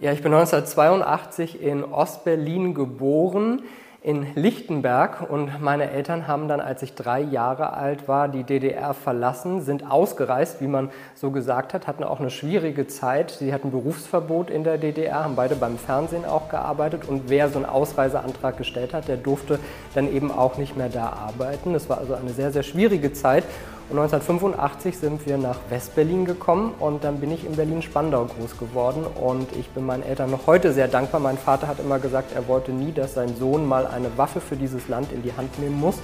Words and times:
Ja, 0.00 0.12
ich 0.12 0.22
bin 0.22 0.32
1982 0.32 1.62
in 1.62 1.84
Ostberlin 1.84 2.72
geboren 2.72 3.60
in 4.02 4.26
Lichtenberg 4.34 5.30
und 5.30 5.60
meine 5.60 5.90
Eltern 5.90 6.26
haben 6.26 6.48
dann, 6.48 6.62
als 6.62 6.82
ich 6.82 6.94
drei 6.94 7.20
Jahre 7.20 7.74
alt 7.74 8.08
war, 8.08 8.28
die 8.28 8.44
DDR 8.44 8.94
verlassen, 8.94 9.60
sind 9.60 9.90
ausgereist, 9.90 10.62
wie 10.62 10.68
man 10.68 10.88
so 11.14 11.30
gesagt 11.30 11.74
hat, 11.74 11.86
hatten 11.86 12.02
auch 12.02 12.18
eine 12.18 12.30
schwierige 12.30 12.86
Zeit. 12.86 13.30
Sie 13.32 13.52
hatten 13.52 13.70
Berufsverbot 13.72 14.48
in 14.48 14.64
der 14.64 14.78
DDR, 14.78 15.24
haben 15.24 15.36
beide 15.36 15.54
beim 15.54 15.76
Fernsehen 15.76 16.24
auch 16.24 16.48
gearbeitet 16.48 17.06
und 17.06 17.28
wer 17.28 17.50
so 17.50 17.56
einen 17.56 17.66
Ausreiseantrag 17.66 18.56
gestellt 18.56 18.94
hat, 18.94 19.06
der 19.06 19.18
durfte 19.18 19.58
dann 19.94 20.10
eben 20.10 20.30
auch 20.30 20.56
nicht 20.56 20.78
mehr 20.78 20.88
da 20.88 21.10
arbeiten. 21.10 21.74
Das 21.74 21.90
war 21.90 21.98
also 21.98 22.14
eine 22.14 22.30
sehr, 22.30 22.52
sehr 22.52 22.62
schwierige 22.62 23.12
Zeit. 23.12 23.44
Und 23.90 23.98
1985 23.98 24.98
sind 24.98 25.26
wir 25.26 25.36
nach 25.36 25.58
Westberlin 25.68 26.24
gekommen 26.24 26.74
und 26.78 27.02
dann 27.02 27.18
bin 27.18 27.32
ich 27.32 27.44
in 27.44 27.56
Berlin-Spandau 27.56 28.26
groß 28.26 28.56
geworden 28.56 29.04
und 29.20 29.50
ich 29.56 29.68
bin 29.70 29.84
meinen 29.84 30.04
Eltern 30.04 30.30
noch 30.30 30.46
heute 30.46 30.72
sehr 30.72 30.86
dankbar. 30.86 31.20
Mein 31.20 31.36
Vater 31.36 31.66
hat 31.66 31.80
immer 31.80 31.98
gesagt, 31.98 32.32
er 32.32 32.46
wollte 32.46 32.70
nie, 32.70 32.92
dass 32.92 33.14
sein 33.14 33.34
Sohn 33.36 33.66
mal 33.66 33.88
eine 33.88 34.16
Waffe 34.16 34.40
für 34.40 34.54
dieses 34.54 34.86
Land 34.86 35.10
in 35.10 35.24
die 35.24 35.32
Hand 35.32 35.58
nehmen 35.58 35.80
muss 35.80 35.96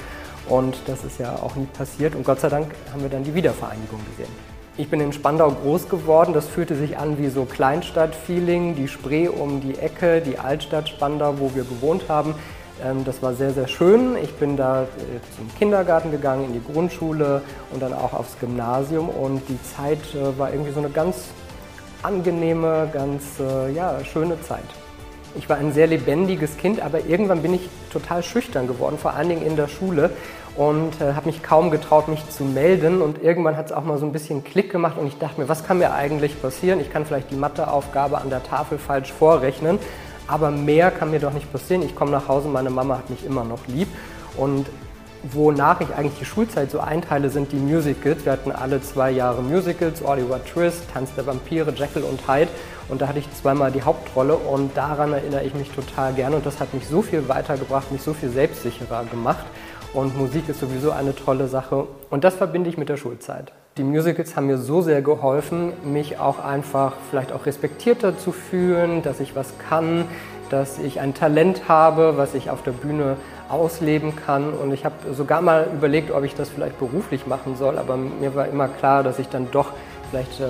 und 0.48 0.76
das 0.86 1.04
ist 1.04 1.20
ja 1.20 1.36
auch 1.36 1.54
nie 1.54 1.68
passiert 1.78 2.16
und 2.16 2.24
Gott 2.24 2.40
sei 2.40 2.48
Dank 2.48 2.74
haben 2.90 3.02
wir 3.02 3.08
dann 3.08 3.22
die 3.22 3.36
Wiedervereinigung 3.36 4.00
gesehen. 4.10 4.32
Ich 4.78 4.90
bin 4.90 5.00
in 5.00 5.12
Spandau 5.12 5.52
groß 5.52 5.88
geworden. 5.88 6.34
Das 6.34 6.48
fühlte 6.48 6.74
sich 6.74 6.98
an 6.98 7.16
wie 7.18 7.28
so 7.28 7.46
Kleinstadt-Feeling, 7.46 8.74
die 8.74 8.88
Spree 8.88 9.26
um 9.26 9.62
die 9.62 9.78
Ecke, 9.78 10.20
die 10.20 10.38
Altstadt 10.38 10.88
Spandau, 10.88 11.38
wo 11.38 11.54
wir 11.54 11.62
gewohnt 11.62 12.08
haben. 12.08 12.34
Ähm, 12.84 13.04
das 13.04 13.22
war 13.22 13.34
sehr, 13.34 13.52
sehr 13.52 13.68
schön. 13.68 14.16
Ich 14.22 14.34
bin 14.34 14.56
da 14.56 14.82
äh, 14.82 14.86
zum 15.36 15.48
Kindergarten 15.58 16.10
gegangen, 16.10 16.44
in 16.46 16.52
die 16.52 16.72
Grundschule 16.72 17.42
und 17.72 17.80
dann 17.80 17.92
auch 17.92 18.12
aufs 18.12 18.38
Gymnasium. 18.38 19.08
Und 19.08 19.42
die 19.48 19.58
Zeit 19.62 20.00
äh, 20.14 20.38
war 20.38 20.50
irgendwie 20.50 20.72
so 20.72 20.80
eine 20.80 20.90
ganz 20.90 21.28
angenehme, 22.02 22.88
ganz 22.92 23.24
äh, 23.40 23.72
ja, 23.72 24.04
schöne 24.04 24.40
Zeit. 24.42 24.64
Ich 25.38 25.48
war 25.48 25.58
ein 25.58 25.72
sehr 25.72 25.86
lebendiges 25.86 26.56
Kind, 26.56 26.80
aber 26.80 27.04
irgendwann 27.04 27.42
bin 27.42 27.52
ich 27.52 27.68
total 27.92 28.22
schüchtern 28.22 28.66
geworden, 28.66 28.96
vor 28.96 29.14
allen 29.14 29.28
Dingen 29.28 29.44
in 29.44 29.54
der 29.54 29.68
Schule 29.68 30.10
und 30.56 30.98
äh, 31.00 31.12
habe 31.12 31.26
mich 31.26 31.42
kaum 31.42 31.70
getraut, 31.70 32.08
mich 32.08 32.26
zu 32.30 32.44
melden. 32.44 33.02
Und 33.02 33.22
irgendwann 33.22 33.56
hat 33.56 33.66
es 33.66 33.72
auch 33.72 33.84
mal 33.84 33.98
so 33.98 34.06
ein 34.06 34.12
bisschen 34.12 34.44
Klick 34.44 34.72
gemacht 34.72 34.96
und 34.98 35.06
ich 35.06 35.18
dachte 35.18 35.40
mir, 35.40 35.48
was 35.48 35.64
kann 35.66 35.78
mir 35.78 35.92
eigentlich 35.92 36.40
passieren? 36.40 36.80
Ich 36.80 36.90
kann 36.90 37.04
vielleicht 37.04 37.30
die 37.30 37.36
Matheaufgabe 37.36 38.18
an 38.18 38.30
der 38.30 38.42
Tafel 38.42 38.78
falsch 38.78 39.12
vorrechnen 39.12 39.78
aber 40.28 40.50
mehr 40.50 40.90
kann 40.90 41.10
mir 41.10 41.20
doch 41.20 41.32
nicht 41.32 41.50
passieren. 41.52 41.82
Ich 41.82 41.94
komme 41.94 42.10
nach 42.10 42.28
Hause, 42.28 42.48
meine 42.48 42.70
Mama 42.70 42.98
hat 42.98 43.10
mich 43.10 43.24
immer 43.24 43.44
noch 43.44 43.66
lieb. 43.66 43.88
Und 44.36 44.66
wonach 45.22 45.80
ich 45.80 45.94
eigentlich 45.94 46.18
die 46.18 46.24
Schulzeit 46.24 46.70
so 46.70 46.80
einteile, 46.80 47.30
sind 47.30 47.52
die 47.52 47.56
Musicals. 47.56 48.24
Wir 48.24 48.32
hatten 48.32 48.52
alle 48.52 48.80
zwei 48.82 49.10
Jahre 49.10 49.42
Musicals, 49.42 50.04
Oliver 50.04 50.44
Twist, 50.44 50.82
Tanz 50.92 51.14
der 51.14 51.26
Vampire, 51.26 51.72
Jekyll 51.74 52.02
und 52.02 52.28
Hyde. 52.28 52.50
Und 52.88 53.00
da 53.00 53.08
hatte 53.08 53.18
ich 53.18 53.32
zweimal 53.32 53.72
die 53.72 53.82
Hauptrolle 53.82 54.36
und 54.36 54.76
daran 54.76 55.12
erinnere 55.12 55.42
ich 55.42 55.54
mich 55.54 55.70
total 55.70 56.12
gerne. 56.12 56.36
Und 56.36 56.46
das 56.46 56.60
hat 56.60 56.72
mich 56.74 56.86
so 56.86 57.02
viel 57.02 57.28
weitergebracht, 57.28 57.90
mich 57.90 58.02
so 58.02 58.14
viel 58.14 58.28
selbstsicherer 58.28 59.04
gemacht. 59.06 59.44
Und 59.92 60.16
Musik 60.16 60.48
ist 60.48 60.60
sowieso 60.60 60.90
eine 60.92 61.14
tolle 61.14 61.48
Sache. 61.48 61.86
Und 62.10 62.22
das 62.22 62.34
verbinde 62.34 62.70
ich 62.70 62.76
mit 62.76 62.88
der 62.88 62.96
Schulzeit. 62.96 63.52
Die 63.78 63.84
Musicals 63.84 64.36
haben 64.36 64.46
mir 64.46 64.56
so 64.56 64.80
sehr 64.80 65.02
geholfen, 65.02 65.74
mich 65.84 66.18
auch 66.18 66.38
einfach 66.38 66.94
vielleicht 67.10 67.30
auch 67.30 67.44
respektierter 67.44 68.16
zu 68.16 68.32
fühlen, 68.32 69.02
dass 69.02 69.20
ich 69.20 69.36
was 69.36 69.52
kann, 69.68 70.06
dass 70.48 70.78
ich 70.78 70.98
ein 70.98 71.12
Talent 71.12 71.68
habe, 71.68 72.14
was 72.16 72.32
ich 72.32 72.48
auf 72.48 72.62
der 72.62 72.70
Bühne 72.70 73.18
ausleben 73.50 74.14
kann. 74.16 74.54
Und 74.54 74.72
ich 74.72 74.86
habe 74.86 74.94
sogar 75.12 75.42
mal 75.42 75.68
überlegt, 75.74 76.10
ob 76.10 76.24
ich 76.24 76.34
das 76.34 76.48
vielleicht 76.48 76.78
beruflich 76.78 77.26
machen 77.26 77.54
soll, 77.56 77.76
aber 77.76 77.98
mir 77.98 78.34
war 78.34 78.48
immer 78.48 78.68
klar, 78.68 79.02
dass 79.02 79.18
ich 79.18 79.28
dann 79.28 79.50
doch 79.50 79.72
vielleicht 80.10 80.40
äh, 80.40 80.44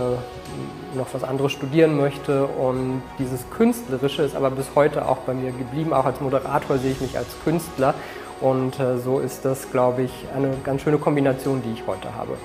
noch 0.96 1.08
was 1.12 1.24
anderes 1.24 1.50
studieren 1.50 1.96
möchte. 1.96 2.44
Und 2.46 3.02
dieses 3.18 3.50
Künstlerische 3.50 4.22
ist 4.22 4.36
aber 4.36 4.50
bis 4.50 4.66
heute 4.76 5.08
auch 5.08 5.18
bei 5.18 5.34
mir 5.34 5.50
geblieben. 5.50 5.92
Auch 5.92 6.04
als 6.04 6.20
Moderator 6.20 6.78
sehe 6.78 6.92
ich 6.92 7.00
mich 7.00 7.18
als 7.18 7.34
Künstler. 7.42 7.94
Und 8.40 8.78
äh, 8.78 8.98
so 8.98 9.18
ist 9.18 9.44
das, 9.44 9.72
glaube 9.72 10.02
ich, 10.02 10.12
eine 10.36 10.50
ganz 10.62 10.82
schöne 10.82 10.98
Kombination, 10.98 11.60
die 11.64 11.72
ich 11.72 11.84
heute 11.88 12.14
habe. 12.14 12.36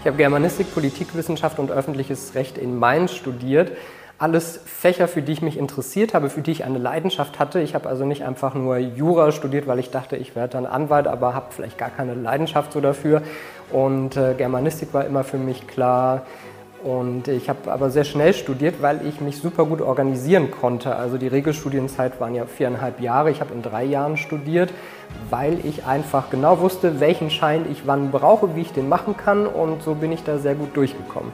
Ich 0.00 0.06
habe 0.06 0.16
Germanistik, 0.16 0.72
Politikwissenschaft 0.72 1.58
und 1.58 1.72
öffentliches 1.72 2.36
Recht 2.36 2.56
in 2.56 2.78
Mainz 2.78 3.12
studiert. 3.12 3.72
Alles 4.16 4.60
Fächer, 4.64 5.08
für 5.08 5.22
die 5.22 5.32
ich 5.32 5.42
mich 5.42 5.58
interessiert 5.58 6.14
habe, 6.14 6.30
für 6.30 6.40
die 6.40 6.52
ich 6.52 6.64
eine 6.64 6.78
Leidenschaft 6.78 7.40
hatte. 7.40 7.60
Ich 7.60 7.74
habe 7.74 7.88
also 7.88 8.04
nicht 8.04 8.24
einfach 8.24 8.54
nur 8.54 8.78
Jura 8.78 9.32
studiert, 9.32 9.66
weil 9.66 9.80
ich 9.80 9.90
dachte, 9.90 10.16
ich 10.16 10.36
werde 10.36 10.52
dann 10.52 10.66
Anwalt, 10.66 11.08
aber 11.08 11.34
habe 11.34 11.46
vielleicht 11.50 11.78
gar 11.78 11.90
keine 11.90 12.14
Leidenschaft 12.14 12.72
so 12.72 12.80
dafür. 12.80 13.22
Und 13.72 14.16
äh, 14.16 14.34
Germanistik 14.34 14.94
war 14.94 15.04
immer 15.04 15.24
für 15.24 15.36
mich 15.36 15.66
klar, 15.66 16.26
und 16.82 17.26
ich 17.26 17.48
habe 17.48 17.72
aber 17.72 17.90
sehr 17.90 18.04
schnell 18.04 18.32
studiert, 18.32 18.80
weil 18.80 19.04
ich 19.06 19.20
mich 19.20 19.38
super 19.38 19.64
gut 19.64 19.80
organisieren 19.80 20.50
konnte. 20.50 20.94
Also 20.94 21.18
die 21.18 21.26
Regelstudienzeit 21.26 22.20
waren 22.20 22.34
ja 22.34 22.46
viereinhalb 22.46 23.00
Jahre. 23.00 23.30
Ich 23.30 23.40
habe 23.40 23.52
in 23.52 23.62
drei 23.62 23.84
Jahren 23.84 24.16
studiert, 24.16 24.72
weil 25.28 25.58
ich 25.64 25.86
einfach 25.86 26.30
genau 26.30 26.60
wusste, 26.60 27.00
welchen 27.00 27.30
Schein 27.30 27.66
ich 27.70 27.86
wann 27.86 28.12
brauche, 28.12 28.54
wie 28.54 28.60
ich 28.60 28.72
den 28.72 28.88
machen 28.88 29.16
kann. 29.16 29.46
Und 29.46 29.82
so 29.82 29.94
bin 29.94 30.12
ich 30.12 30.22
da 30.22 30.38
sehr 30.38 30.54
gut 30.54 30.76
durchgekommen. 30.76 31.32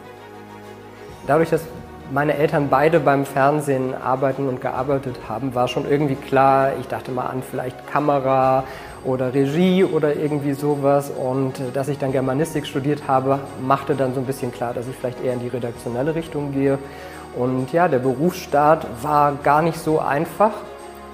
Dadurch, 1.27 1.51
dass 1.51 1.63
meine 2.11 2.35
Eltern 2.35 2.69
beide 2.71 3.01
beim 3.01 3.27
Fernsehen 3.27 3.95
arbeiten 3.95 4.49
und 4.49 4.61
gearbeitet 4.61 5.17
haben, 5.29 5.55
war 5.55 5.69
schon 5.69 5.89
irgendwie 5.89 6.17
klar, 6.17 6.73
ich 6.81 6.87
dachte 6.87 7.13
mal 7.13 7.27
an 7.27 7.43
vielleicht 7.43 7.87
Kamera 7.91 8.65
oder 9.05 9.35
Regie 9.35 9.85
oder 9.85 10.17
irgendwie 10.17 10.53
sowas. 10.53 11.11
Und 11.11 11.61
äh, 11.61 11.71
dass 11.73 11.89
ich 11.89 11.99
dann 11.99 12.13
Germanistik 12.13 12.67
studiert 12.67 13.07
habe, 13.07 13.41
machte 13.61 13.95
dann 13.95 14.15
so 14.15 14.21
ein 14.21 14.27
bisschen 14.27 14.53
klar, 14.53 14.75
dass 14.75 14.89
ich 14.89 14.97
vielleicht 14.97 15.23
eher 15.23 15.35
in 15.35 15.41
die 15.41 15.49
redaktionelle 15.49 16.15
Richtung 16.15 16.53
gehe. 16.53 16.79
Und 17.37 17.73
ja, 17.73 17.89
der 17.89 17.99
Berufsstart 17.99 18.87
war 19.03 19.37
gar 19.43 19.63
nicht 19.63 19.79
so 19.79 19.99
einfach. 19.99 20.53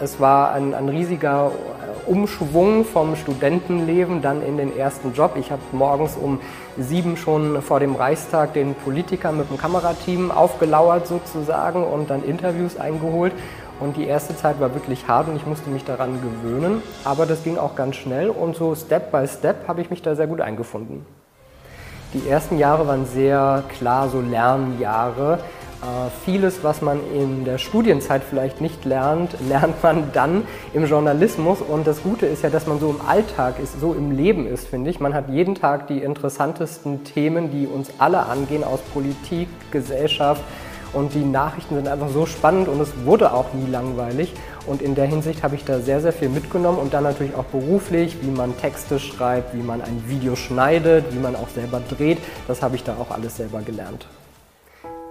Es 0.02 0.18
war 0.18 0.52
ein, 0.52 0.74
ein 0.74 0.88
riesiger 0.88 1.50
äh, 1.50 2.10
Umschwung 2.10 2.86
vom 2.86 3.16
Studentenleben 3.16 4.22
dann 4.22 4.42
in 4.42 4.56
den 4.56 4.76
ersten 4.76 5.12
Job. 5.12 5.32
Ich 5.36 5.50
habe 5.50 5.60
morgens 5.72 6.16
um 6.16 6.40
sieben 6.78 7.16
schon 7.16 7.60
vor 7.60 7.80
dem 7.80 7.94
Reichstag 7.94 8.54
den 8.54 8.74
Politiker 8.74 9.32
mit 9.32 9.50
dem 9.50 9.58
Kamerateam 9.58 10.30
aufgelauert 10.30 11.06
sozusagen 11.06 11.84
und 11.84 12.08
dann 12.08 12.24
Interviews 12.24 12.78
eingeholt. 12.78 13.32
Und 13.80 13.96
die 13.96 14.06
erste 14.06 14.36
Zeit 14.36 14.60
war 14.60 14.74
wirklich 14.74 15.08
hart 15.08 15.28
und 15.28 15.36
ich 15.36 15.46
musste 15.46 15.70
mich 15.70 15.84
daran 15.84 16.20
gewöhnen. 16.20 16.82
Aber 17.04 17.26
das 17.26 17.42
ging 17.42 17.58
auch 17.58 17.74
ganz 17.74 17.96
schnell 17.96 18.30
und 18.30 18.54
so 18.54 18.74
Step 18.74 19.10
by 19.10 19.26
Step 19.26 19.66
habe 19.66 19.80
ich 19.80 19.91
mich 19.91 20.02
da 20.02 20.14
sehr 20.14 20.26
gut 20.26 20.41
eingefunden. 20.41 21.06
Die 22.12 22.28
ersten 22.28 22.58
Jahre 22.58 22.86
waren 22.86 23.06
sehr 23.06 23.62
klar 23.68 24.08
so 24.08 24.20
Lernjahre. 24.20 25.38
Äh, 25.80 26.10
vieles, 26.24 26.62
was 26.62 26.82
man 26.82 26.98
in 27.14 27.44
der 27.46 27.56
Studienzeit 27.56 28.22
vielleicht 28.22 28.60
nicht 28.60 28.84
lernt, 28.84 29.34
lernt 29.48 29.82
man 29.82 30.12
dann 30.12 30.42
im 30.74 30.84
Journalismus. 30.84 31.62
Und 31.62 31.86
das 31.86 32.02
Gute 32.02 32.26
ist 32.26 32.42
ja, 32.42 32.50
dass 32.50 32.66
man 32.66 32.80
so 32.80 32.91
im 32.91 33.00
Alltag 33.06 33.60
ist, 33.62 33.80
so 33.80 33.94
im 33.94 34.10
Leben 34.10 34.47
ist, 34.47 34.68
finde 34.68 34.91
ich. 34.91 35.00
Man 35.00 35.14
hat 35.14 35.30
jeden 35.30 35.54
Tag 35.54 35.86
die 35.86 35.98
interessantesten 36.02 37.04
Themen, 37.04 37.50
die 37.50 37.66
uns 37.66 37.91
alle 37.98 38.26
angehen, 38.26 38.62
aus 38.62 38.80
Politik, 38.92 39.48
Gesellschaft, 39.70 40.42
und 40.92 41.14
die 41.14 41.24
Nachrichten 41.24 41.74
sind 41.74 41.88
einfach 41.88 42.08
so 42.08 42.26
spannend 42.26 42.68
und 42.68 42.80
es 42.80 42.90
wurde 43.04 43.32
auch 43.32 43.52
nie 43.52 43.70
langweilig. 43.70 44.32
Und 44.66 44.82
in 44.82 44.94
der 44.94 45.06
Hinsicht 45.06 45.42
habe 45.42 45.54
ich 45.54 45.64
da 45.64 45.80
sehr, 45.80 46.00
sehr 46.00 46.12
viel 46.12 46.28
mitgenommen 46.28 46.78
und 46.78 46.92
dann 46.92 47.04
natürlich 47.04 47.34
auch 47.34 47.44
beruflich, 47.44 48.18
wie 48.22 48.30
man 48.30 48.56
Texte 48.58 48.98
schreibt, 48.98 49.54
wie 49.54 49.62
man 49.62 49.80
ein 49.80 50.04
Video 50.06 50.36
schneidet, 50.36 51.04
wie 51.12 51.18
man 51.18 51.36
auch 51.36 51.48
selber 51.48 51.80
dreht. 51.88 52.18
Das 52.46 52.62
habe 52.62 52.76
ich 52.76 52.84
da 52.84 52.96
auch 53.00 53.10
alles 53.10 53.36
selber 53.36 53.62
gelernt. 53.62 54.06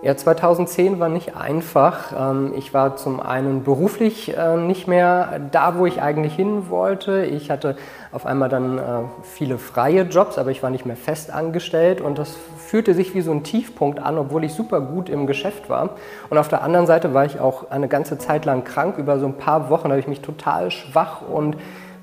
Ja, 0.02 0.16
2010 0.16 1.02
war 1.02 1.10
nicht 1.10 1.36
einfach. 1.36 2.14
Ähm, 2.18 2.54
ich 2.56 2.74
war 2.74 2.96
zum 2.96 3.20
einen 3.20 3.66
beruflich 3.66 4.34
äh, 4.38 4.56
nicht 4.56 4.88
mehr 4.88 5.42
da, 5.52 5.78
wo 5.78 5.86
ich 5.86 6.02
eigentlich 6.02 6.34
hin 6.34 6.70
wollte. 6.70 7.26
Ich 7.26 7.52
hatte 7.52 7.76
auf 8.14 8.26
einmal 8.26 8.48
dann 8.48 8.78
äh, 8.78 8.82
viele 9.24 9.58
freie 9.58 10.04
Jobs, 10.04 10.38
aber 10.38 10.52
ich 10.52 10.64
war 10.64 10.70
nicht 10.70 10.86
mehr 10.86 10.96
fest 10.96 11.34
angestellt 11.34 12.00
und 12.00 12.18
das 12.18 12.38
fühlte 12.58 12.94
sich 12.94 13.14
wie 13.14 13.20
so 13.20 13.32
ein 13.32 13.44
Tiefpunkt 13.44 14.00
an, 14.00 14.18
obwohl 14.18 14.46
ich 14.46 14.54
super 14.54 14.80
gut 14.80 15.10
im 15.10 15.28
Geschäft 15.28 15.70
war. 15.70 15.90
Und 16.30 16.38
auf 16.38 16.48
der 16.48 16.62
anderen 16.62 16.88
Seite 16.88 17.14
war 17.14 17.26
ich 17.26 17.42
auch 17.42 17.70
eine 17.70 17.90
ganze 17.90 18.18
Zeit 18.18 18.46
lang 18.46 18.64
krank. 18.64 18.98
Über 18.98 19.20
so 19.20 19.26
ein 19.26 19.36
paar 19.36 19.70
Wochen 19.70 19.90
habe 19.90 20.00
ich 20.00 20.08
mich 20.08 20.22
total 20.22 20.72
schwach 20.72 21.22
und 21.22 21.58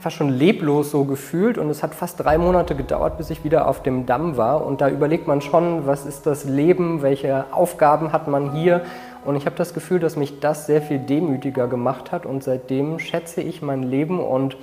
fast 0.07 0.19
schon 0.19 0.29
leblos 0.29 0.93
so 0.93 1.03
gefühlt 1.03 1.59
und 1.59 1.69
es 1.69 1.83
hat 1.83 1.93
fast 1.93 2.23
drei 2.23 2.39
Monate 2.39 2.77
gedauert, 2.77 3.19
bis 3.19 3.29
ich 3.31 3.43
wieder 3.43 3.67
auf 3.67 3.83
dem 3.83 4.07
Damm 4.07 4.37
war. 4.37 4.65
Und 4.65 4.81
da 4.81 4.89
überlegt 4.89 5.27
man 5.27 5.41
schon, 5.41 5.85
was 5.85 6.07
ist 6.07 6.27
das 6.27 6.45
Leben, 6.45 7.03
welche 7.03 7.47
Aufgaben 7.51 8.13
hat 8.13 8.29
man 8.29 8.53
hier. 8.53 8.83
Und 9.25 9.35
ich 9.35 9.47
habe 9.47 9.57
das 9.57 9.75
Gefühl, 9.75 9.99
dass 9.99 10.15
mich 10.15 10.39
das 10.39 10.67
sehr 10.67 10.81
viel 10.81 11.01
demütiger 11.01 11.67
gemacht 11.67 12.13
hat 12.13 12.25
und 12.25 12.45
seitdem 12.45 13.01
schätze 13.01 13.41
ich 13.41 13.63
mein 13.63 13.83
Leben 13.83 14.21
und 14.21 14.57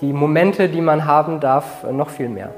die 0.00 0.14
Momente, 0.14 0.70
die 0.70 0.80
man 0.80 1.04
haben 1.04 1.40
darf, 1.40 1.84
noch 1.92 2.08
viel 2.08 2.30
mehr. 2.30 2.54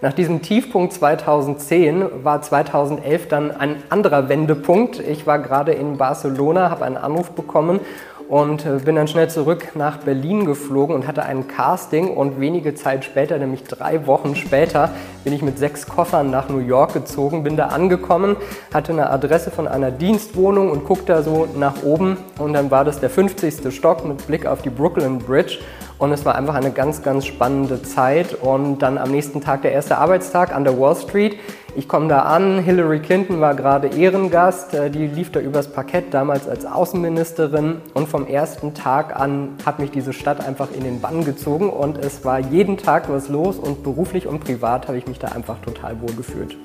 Nach 0.00 0.12
diesem 0.12 0.42
Tiefpunkt 0.42 0.92
2010 0.92 2.24
war 2.24 2.40
2011 2.40 3.26
dann 3.26 3.50
ein 3.50 3.82
anderer 3.88 4.28
Wendepunkt. 4.28 5.00
Ich 5.00 5.26
war 5.26 5.40
gerade 5.40 5.72
in 5.72 5.96
Barcelona, 5.96 6.70
habe 6.70 6.84
einen 6.84 6.96
Anruf 6.96 7.32
bekommen 7.32 7.80
und 8.28 8.64
äh, 8.64 8.78
bin 8.84 8.94
dann 8.94 9.08
schnell 9.08 9.28
zurück 9.28 9.74
nach 9.74 9.96
Berlin 9.96 10.44
geflogen 10.44 10.94
und 10.94 11.08
hatte 11.08 11.24
ein 11.24 11.48
Casting 11.48 12.14
und 12.14 12.38
wenige 12.38 12.76
Zeit 12.76 13.04
später, 13.04 13.38
nämlich 13.38 13.64
drei 13.64 14.06
Wochen 14.06 14.36
später, 14.36 14.90
bin 15.24 15.32
ich 15.32 15.42
mit 15.42 15.58
sechs 15.58 15.88
Koffern 15.88 16.30
nach 16.30 16.48
New 16.48 16.58
York 16.58 16.92
gezogen, 16.92 17.42
bin 17.42 17.56
da 17.56 17.66
angekommen, 17.66 18.36
hatte 18.72 18.92
eine 18.92 19.10
Adresse 19.10 19.50
von 19.50 19.66
einer 19.66 19.90
Dienstwohnung 19.90 20.70
und 20.70 20.84
guckte 20.84 21.14
da 21.14 21.22
so 21.22 21.48
nach 21.56 21.82
oben 21.82 22.18
und 22.38 22.52
dann 22.52 22.70
war 22.70 22.84
das 22.84 23.00
der 23.00 23.10
50. 23.10 23.74
Stock 23.74 24.04
mit 24.04 24.24
Blick 24.28 24.46
auf 24.46 24.62
die 24.62 24.70
Brooklyn 24.70 25.18
Bridge 25.18 25.58
und 25.98 26.12
es 26.12 26.24
war 26.24 26.36
einfach 26.36 26.54
eine 26.54 26.70
ganz, 26.70 27.02
ganz 27.02 27.26
spannende 27.26 27.82
Zeit. 27.82 28.34
Und 28.34 28.78
dann 28.78 28.98
am 28.98 29.10
nächsten 29.10 29.40
Tag 29.40 29.62
der 29.62 29.72
erste 29.72 29.98
Arbeitstag 29.98 30.54
an 30.54 30.64
der 30.64 30.78
Wall 30.78 30.94
Street. 30.94 31.38
Ich 31.76 31.88
komme 31.88 32.08
da 32.08 32.20
an, 32.22 32.58
Hillary 32.60 33.00
Clinton 33.00 33.40
war 33.40 33.54
gerade 33.54 33.88
Ehrengast, 33.88 34.74
äh, 34.74 34.90
die 34.90 35.06
lief 35.06 35.30
da 35.30 35.40
übers 35.40 35.68
Parkett, 35.68 36.14
damals 36.14 36.48
als 36.48 36.64
Außenministerin. 36.64 37.82
Und 37.94 38.08
vom 38.08 38.26
ersten 38.26 38.74
Tag 38.74 39.18
an 39.18 39.50
hat 39.66 39.78
mich 39.78 39.90
diese 39.90 40.12
Stadt 40.12 40.44
einfach 40.44 40.68
in 40.72 40.82
den 40.82 41.00
Bann 41.00 41.24
gezogen 41.24 41.70
und 41.70 41.98
es 41.98 42.24
war 42.24 42.38
jeden 42.38 42.78
Tag 42.78 43.08
was 43.10 43.28
los 43.28 43.58
und 43.58 43.82
beruflich 43.82 44.26
und 44.26 44.40
privat 44.40 44.88
habe 44.88 44.98
ich 44.98 45.06
mich 45.06 45.18
da 45.18 45.28
einfach 45.28 45.58
total 45.60 46.00
wohl 46.00 46.14
gefühlt. 46.14 46.56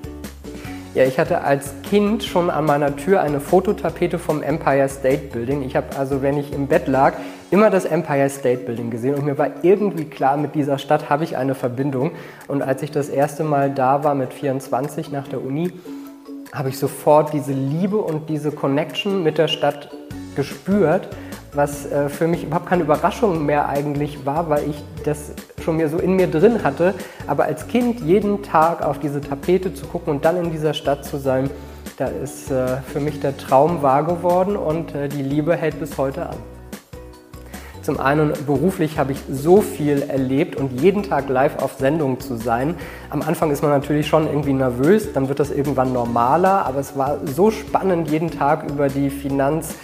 Ja, 0.93 1.05
ich 1.05 1.17
hatte 1.17 1.41
als 1.41 1.73
Kind 1.81 2.23
schon 2.23 2.51
an 2.51 2.65
meiner 2.65 2.95
Tür 2.95 3.21
eine 3.21 3.39
Fototapete 3.39 4.19
vom 4.19 4.43
Empire 4.43 4.87
State 4.87 5.29
Building. 5.33 5.63
Ich 5.63 5.75
habe 5.75 5.87
also, 5.97 6.21
wenn 6.21 6.37
ich 6.37 6.53
im 6.53 6.67
Bett 6.67 6.87
lag, 6.87 7.13
immer 7.49 7.71
das 7.71 7.85
Empire 7.85 8.29
State 8.29 8.65
Building 8.65 8.91
gesehen 8.91 9.15
und 9.15 9.25
mir 9.25 9.37
war 9.39 9.49
irgendwie 9.63 10.05
klar, 10.05 10.37
mit 10.37 10.53
dieser 10.53 10.77
Stadt 10.77 11.09
habe 11.09 11.23
ich 11.23 11.35
eine 11.35 11.55
Verbindung. 11.55 12.11
Und 12.47 12.61
als 12.61 12.83
ich 12.83 12.91
das 12.91 13.09
erste 13.09 13.43
Mal 13.43 13.71
da 13.71 14.03
war 14.03 14.13
mit 14.13 14.33
24 14.33 15.11
nach 15.11 15.27
der 15.27 15.43
Uni, 15.43 15.71
habe 16.53 16.69
ich 16.69 16.77
sofort 16.77 17.33
diese 17.33 17.53
Liebe 17.53 17.97
und 17.97 18.29
diese 18.29 18.51
Connection 18.51 19.23
mit 19.23 19.39
der 19.39 19.47
Stadt 19.47 19.89
gespürt 20.35 21.09
was 21.55 21.85
äh, 21.91 22.09
für 22.09 22.27
mich 22.27 22.43
überhaupt 22.43 22.67
keine 22.67 22.83
Überraschung 22.83 23.45
mehr 23.45 23.69
eigentlich 23.69 24.25
war, 24.25 24.49
weil 24.49 24.69
ich 24.69 24.83
das 25.05 25.33
schon 25.63 25.77
mir 25.77 25.89
so 25.89 25.97
in 25.97 26.15
mir 26.15 26.27
drin 26.27 26.63
hatte. 26.63 26.93
Aber 27.27 27.45
als 27.45 27.67
Kind 27.67 28.01
jeden 28.01 28.43
Tag 28.43 28.83
auf 28.83 28.99
diese 28.99 29.21
Tapete 29.21 29.73
zu 29.73 29.85
gucken 29.87 30.13
und 30.13 30.25
dann 30.25 30.37
in 30.37 30.51
dieser 30.51 30.73
Stadt 30.73 31.05
zu 31.05 31.17
sein, 31.17 31.49
da 31.97 32.07
ist 32.07 32.51
äh, 32.51 32.77
für 32.91 32.99
mich 32.99 33.19
der 33.19 33.37
Traum 33.37 33.81
wahr 33.81 34.03
geworden 34.03 34.55
und 34.55 34.93
äh, 34.95 35.07
die 35.09 35.21
Liebe 35.21 35.55
hält 35.55 35.79
bis 35.79 35.97
heute 35.97 36.27
an. 36.29 36.37
Zum 37.83 37.99
einen 37.99 38.31
beruflich 38.47 38.97
habe 38.97 39.11
ich 39.11 39.17
so 39.29 39.59
viel 39.59 40.03
erlebt 40.03 40.55
und 40.55 40.79
jeden 40.79 41.03
Tag 41.03 41.27
live 41.27 41.61
auf 41.61 41.73
Sendung 41.73 42.21
zu 42.21 42.37
sein. 42.37 42.75
Am 43.09 43.21
Anfang 43.21 43.51
ist 43.51 43.61
man 43.61 43.71
natürlich 43.71 44.07
schon 44.07 44.25
irgendwie 44.25 44.53
nervös, 44.53 45.11
dann 45.11 45.27
wird 45.27 45.41
das 45.41 45.51
irgendwann 45.51 45.91
normaler, 45.91 46.65
aber 46.65 46.79
es 46.79 46.97
war 46.97 47.17
so 47.25 47.51
spannend, 47.51 48.09
jeden 48.09 48.31
Tag 48.31 48.69
über 48.69 48.87
die 48.87 49.09
Finanz- 49.09 49.75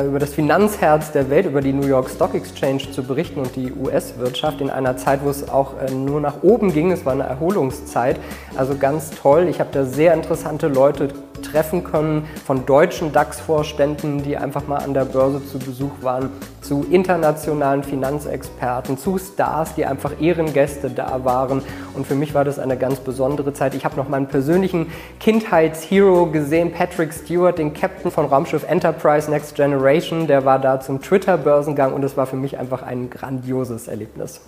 über 0.00 0.18
das 0.18 0.34
Finanzherz 0.34 1.12
der 1.12 1.28
Welt, 1.30 1.46
über 1.46 1.60
die 1.60 1.72
New 1.72 1.86
York 1.86 2.08
Stock 2.08 2.34
Exchange 2.34 2.90
zu 2.90 3.02
berichten 3.02 3.40
und 3.40 3.54
die 3.56 3.72
US-Wirtschaft 3.72 4.60
in 4.60 4.70
einer 4.70 4.96
Zeit, 4.96 5.20
wo 5.22 5.30
es 5.30 5.48
auch 5.48 5.74
äh, 5.80 5.90
nur 5.90 6.20
nach 6.20 6.42
oben 6.42 6.72
ging. 6.72 6.92
Es 6.92 7.04
war 7.04 7.12
eine 7.12 7.24
Erholungszeit. 7.24 8.18
Also 8.56 8.76
ganz 8.76 9.10
toll. 9.10 9.48
Ich 9.48 9.60
habe 9.60 9.70
da 9.72 9.84
sehr 9.84 10.14
interessante 10.14 10.68
Leute 10.68 11.08
treffen 11.42 11.84
können, 11.84 12.26
von 12.44 12.64
deutschen 12.66 13.12
DAX-Vorständen, 13.12 14.22
die 14.22 14.36
einfach 14.36 14.66
mal 14.66 14.78
an 14.78 14.94
der 14.94 15.04
Börse 15.04 15.44
zu 15.46 15.58
Besuch 15.58 15.92
waren, 16.00 16.30
zu 16.60 16.86
internationalen 16.90 17.82
Finanzexperten, 17.82 18.96
zu 18.96 19.18
Stars, 19.18 19.74
die 19.74 19.84
einfach 19.84 20.20
Ehrengäste 20.20 20.90
da 20.90 21.24
waren. 21.24 21.62
Und 21.94 22.06
für 22.06 22.14
mich 22.14 22.34
war 22.34 22.44
das 22.44 22.58
eine 22.58 22.76
ganz 22.76 23.00
besondere 23.00 23.52
Zeit. 23.52 23.74
Ich 23.74 23.84
habe 23.84 23.96
noch 23.96 24.08
meinen 24.08 24.28
persönlichen 24.28 24.86
Kindheitshero 25.20 26.26
gesehen, 26.26 26.72
Patrick 26.72 27.12
Stewart, 27.12 27.58
den 27.58 27.74
Captain 27.74 28.10
von 28.10 28.26
Raumschiff 28.26 28.64
Enterprise 28.68 29.30
Next 29.30 29.54
Generation. 29.54 30.26
Der 30.26 30.44
war 30.44 30.58
da 30.58 30.80
zum 30.80 31.02
Twitter-Börsengang 31.02 31.92
und 31.92 32.04
es 32.04 32.16
war 32.16 32.26
für 32.26 32.36
mich 32.36 32.58
einfach 32.58 32.82
ein 32.82 33.10
grandioses 33.10 33.88
Erlebnis. 33.88 34.40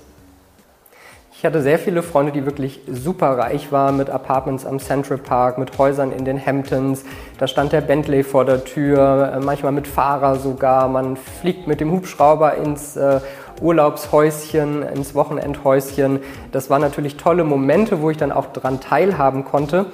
Ich 1.45 1.47
hatte 1.47 1.61
sehr 1.61 1.79
viele 1.79 2.03
Freunde, 2.03 2.33
die 2.33 2.47
wirklich 2.47 2.81
super 2.91 3.37
reich 3.37 3.71
waren 3.71 3.99
mit 3.99 4.09
Apartments 4.09 4.65
am 4.65 4.79
Central 4.79 5.19
Park, 5.19 5.59
mit 5.59 5.77
Häusern 5.77 6.11
in 6.11 6.25
den 6.25 6.41
Hamptons. 6.43 7.05
Da 7.37 7.47
stand 7.47 7.73
der 7.73 7.83
Bentley 7.83 8.23
vor 8.23 8.47
der 8.47 8.65
Tür, 8.65 9.31
äh, 9.31 9.45
manchmal 9.45 9.73
mit 9.73 9.87
Fahrer 9.87 10.37
sogar. 10.37 10.89
Man 10.89 11.19
fliegt 11.19 11.67
mit 11.67 11.83
dem 11.83 11.93
Hubschrauber 11.93 12.55
ins 12.55 12.97
äh, 12.97 13.21
Urlaubshäuschen, 13.61 14.85
ins 14.85 15.15
Wochenendhäuschen. 15.15 16.21
Das 16.51 16.71
waren 16.71 16.81
natürlich 16.81 17.19
tolle 17.19 17.45
Momente, 17.45 18.01
wo 18.01 18.09
ich 18.09 18.17
dann 18.17 18.33
auch 18.33 18.47
daran 18.47 18.81
teilhaben 18.81 19.45
konnte. 19.45 19.85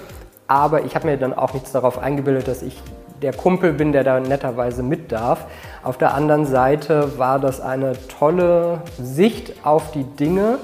Aber 0.46 0.84
ich 0.84 0.94
habe 0.94 1.08
mir 1.08 1.16
dann 1.16 1.34
auch 1.34 1.52
nichts 1.52 1.72
darauf 1.72 1.98
eingebildet, 1.98 2.46
dass 2.46 2.62
ich 2.62 2.80
der 3.22 3.32
Kumpel 3.32 3.72
bin, 3.72 3.90
der 3.90 4.04
da 4.04 4.20
netterweise 4.20 4.84
mit 4.84 5.10
darf. 5.10 5.46
Auf 5.82 5.98
der 5.98 6.14
anderen 6.14 6.46
Seite 6.46 7.18
war 7.18 7.40
das 7.40 7.60
eine 7.60 7.94
tolle 8.06 8.82
Sicht 9.02 9.54
auf 9.64 9.90
die 9.90 10.04
Dinge 10.04 10.58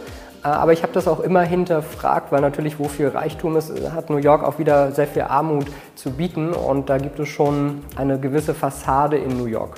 aber 0.48 0.72
ich 0.72 0.82
habe 0.82 0.92
das 0.92 1.08
auch 1.08 1.20
immer 1.20 1.42
hinterfragt, 1.42 2.32
weil 2.32 2.40
natürlich, 2.40 2.78
wo 2.78 2.84
viel 2.88 3.08
Reichtum 3.08 3.56
ist, 3.56 3.72
hat 3.92 4.10
New 4.10 4.18
York 4.18 4.44
auch 4.44 4.58
wieder 4.58 4.92
sehr 4.92 5.06
viel 5.06 5.22
Armut 5.22 5.66
zu 5.94 6.10
bieten 6.10 6.52
und 6.52 6.88
da 6.90 6.98
gibt 6.98 7.18
es 7.18 7.28
schon 7.28 7.82
eine 7.96 8.18
gewisse 8.18 8.54
Fassade 8.54 9.16
in 9.16 9.36
New 9.36 9.46
York. 9.46 9.76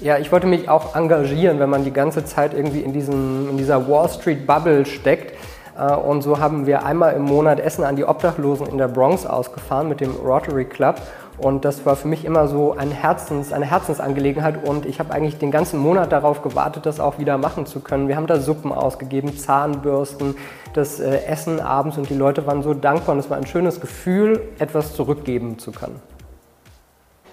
Ja, 0.00 0.16
ich 0.16 0.32
wollte 0.32 0.46
mich 0.46 0.68
auch 0.70 0.96
engagieren, 0.96 1.60
wenn 1.60 1.68
man 1.68 1.84
die 1.84 1.92
ganze 1.92 2.24
Zeit 2.24 2.54
irgendwie 2.54 2.80
in, 2.80 2.94
diesen, 2.94 3.50
in 3.50 3.58
dieser 3.58 3.86
Wall 3.86 4.08
Street 4.08 4.46
Bubble 4.46 4.86
steckt. 4.86 5.34
Äh, 5.78 5.94
und 5.94 6.22
so 6.22 6.38
haben 6.38 6.66
wir 6.66 6.86
einmal 6.86 7.14
im 7.14 7.22
Monat 7.22 7.60
Essen 7.60 7.84
an 7.84 7.96
die 7.96 8.04
Obdachlosen 8.06 8.66
in 8.66 8.78
der 8.78 8.88
Bronx 8.88 9.26
ausgefahren 9.26 9.88
mit 9.90 10.00
dem 10.00 10.12
Rotary 10.16 10.64
Club. 10.64 10.96
Und 11.40 11.64
das 11.64 11.86
war 11.86 11.96
für 11.96 12.06
mich 12.06 12.26
immer 12.26 12.48
so 12.48 12.76
ein 12.76 12.90
Herzens, 12.90 13.52
eine 13.52 13.64
Herzensangelegenheit 13.64 14.62
und 14.68 14.84
ich 14.84 15.00
habe 15.00 15.12
eigentlich 15.12 15.38
den 15.38 15.50
ganzen 15.50 15.80
Monat 15.80 16.12
darauf 16.12 16.42
gewartet, 16.42 16.84
das 16.84 17.00
auch 17.00 17.18
wieder 17.18 17.38
machen 17.38 17.64
zu 17.64 17.80
können. 17.80 18.08
Wir 18.08 18.16
haben 18.16 18.26
da 18.26 18.38
Suppen 18.40 18.72
ausgegeben, 18.72 19.38
Zahnbürsten, 19.38 20.36
das 20.74 21.00
äh, 21.00 21.24
Essen 21.24 21.58
abends 21.58 21.96
und 21.96 22.10
die 22.10 22.14
Leute 22.14 22.46
waren 22.46 22.62
so 22.62 22.74
dankbar 22.74 23.14
und 23.14 23.20
es 23.20 23.30
war 23.30 23.38
ein 23.38 23.46
schönes 23.46 23.80
Gefühl, 23.80 24.42
etwas 24.58 24.94
zurückgeben 24.94 25.58
zu 25.58 25.72
können. 25.72 26.00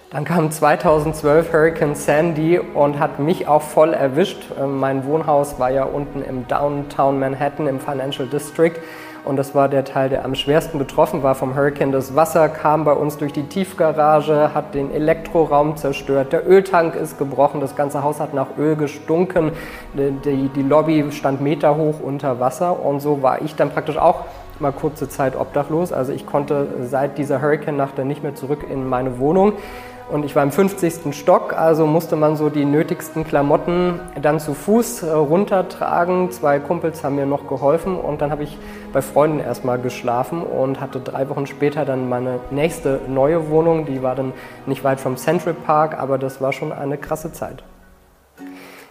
Dann 0.10 0.24
kam 0.24 0.52
2012 0.52 1.52
Hurricane 1.52 1.94
Sandy 1.94 2.60
und 2.60 2.98
hat 2.98 3.20
mich 3.20 3.46
auch 3.50 3.62
voll 3.62 3.94
erwischt. 3.94 4.38
Ähm, 4.58 4.78
mein 4.78 5.06
Wohnhaus 5.06 5.60
war 5.60 5.70
ja 5.70 5.84
unten 5.84 6.24
im 6.24 6.48
Downtown 6.48 7.20
Manhattan 7.20 7.68
im 7.68 7.82
Financial 7.82 8.26
District 8.26 8.76
und 9.28 9.36
das 9.36 9.54
war 9.54 9.68
der 9.68 9.84
Teil, 9.84 10.10
der 10.10 10.26
am 10.26 10.36
schwersten 10.36 10.80
betroffen 10.80 11.22
war 11.22 11.36
vom 11.36 11.56
Hurricane. 11.56 11.92
Das 11.92 12.16
Wasser 12.16 12.48
kam 12.50 12.86
bei 12.86 12.94
uns 12.94 13.18
durch 13.18 13.34
die 13.34 13.44
Tiefgarage, 13.44 14.54
hat 14.54 14.74
den 14.74 14.92
Elektroraum 14.92 15.76
zerstört, 15.76 16.32
der 16.32 16.50
Öltank 16.50 16.96
ist 16.96 17.18
gebrochen, 17.18 17.60
das 17.60 17.76
ganze 17.76 18.04
Haus 18.04 18.20
hat 18.20 18.34
nach 18.34 18.58
Öl 18.58 18.76
gestunken, 18.76 19.52
die, 19.94 20.50
die 20.50 20.64
Lobby 20.64 21.12
stand 21.12 21.42
meterhoch 21.42 22.00
unter 22.02 22.40
Wasser 22.40 22.84
und 22.84 23.02
so 23.02 23.22
war 23.22 23.42
ich 23.42 23.56
dann 23.56 23.70
praktisch 23.70 23.98
auch 23.98 24.26
mal 24.60 24.72
kurze 24.72 25.10
Zeit 25.10 25.36
obdachlos. 25.36 25.92
Also 25.92 26.14
ich 26.14 26.26
konnte 26.26 26.68
seit 26.84 27.18
dieser 27.18 27.42
Hurricane-Nacht 27.42 27.98
dann 27.98 28.08
nicht 28.08 28.24
mehr 28.24 28.36
zurück 28.36 28.66
in 28.70 28.88
meine 28.88 29.20
Wohnung. 29.20 29.54
Und 30.10 30.24
ich 30.24 30.38
war 30.38 30.44
im 30.44 30.52
50. 30.52 31.14
Stock, 31.14 31.52
also 31.52 31.86
musste 31.86 32.16
man 32.16 32.38
so 32.38 32.50
die 32.50 32.64
nötigsten 32.64 33.26
Klamotten 33.26 34.00
dann 34.22 34.40
zu 34.40 34.54
Fuß 34.54 35.04
äh, 35.04 35.12
runtertragen. 35.12 36.32
Zwei 36.32 36.60
Kumpels 36.60 37.04
haben 37.04 37.16
mir 37.16 37.26
noch 37.26 37.48
geholfen 37.48 37.98
und 37.98 38.22
dann 38.22 38.32
habe 38.32 38.44
ich 38.44 38.58
bei 38.94 39.02
Freunden 39.02 39.42
erstmal 39.42 39.80
geschlafen 39.80 40.44
und 40.44 40.80
hatte 40.80 41.02
drei 41.02 41.28
Wochen 41.28 41.46
später 41.46 41.84
dann 41.84 42.08
meine 42.08 42.40
nächste 42.52 43.02
neue 43.10 43.50
Wohnung. 43.50 43.86
Die 43.86 44.02
war 44.02 44.16
dann 44.16 44.32
nicht 44.66 44.86
weit 44.86 45.02
vom 45.02 45.18
Central 45.18 45.54
Park, 45.54 46.00
aber 46.00 46.18
das 46.18 46.40
war 46.40 46.54
schon 46.54 46.72
eine 46.72 46.98
krasse 46.98 47.34
Zeit. 47.34 47.64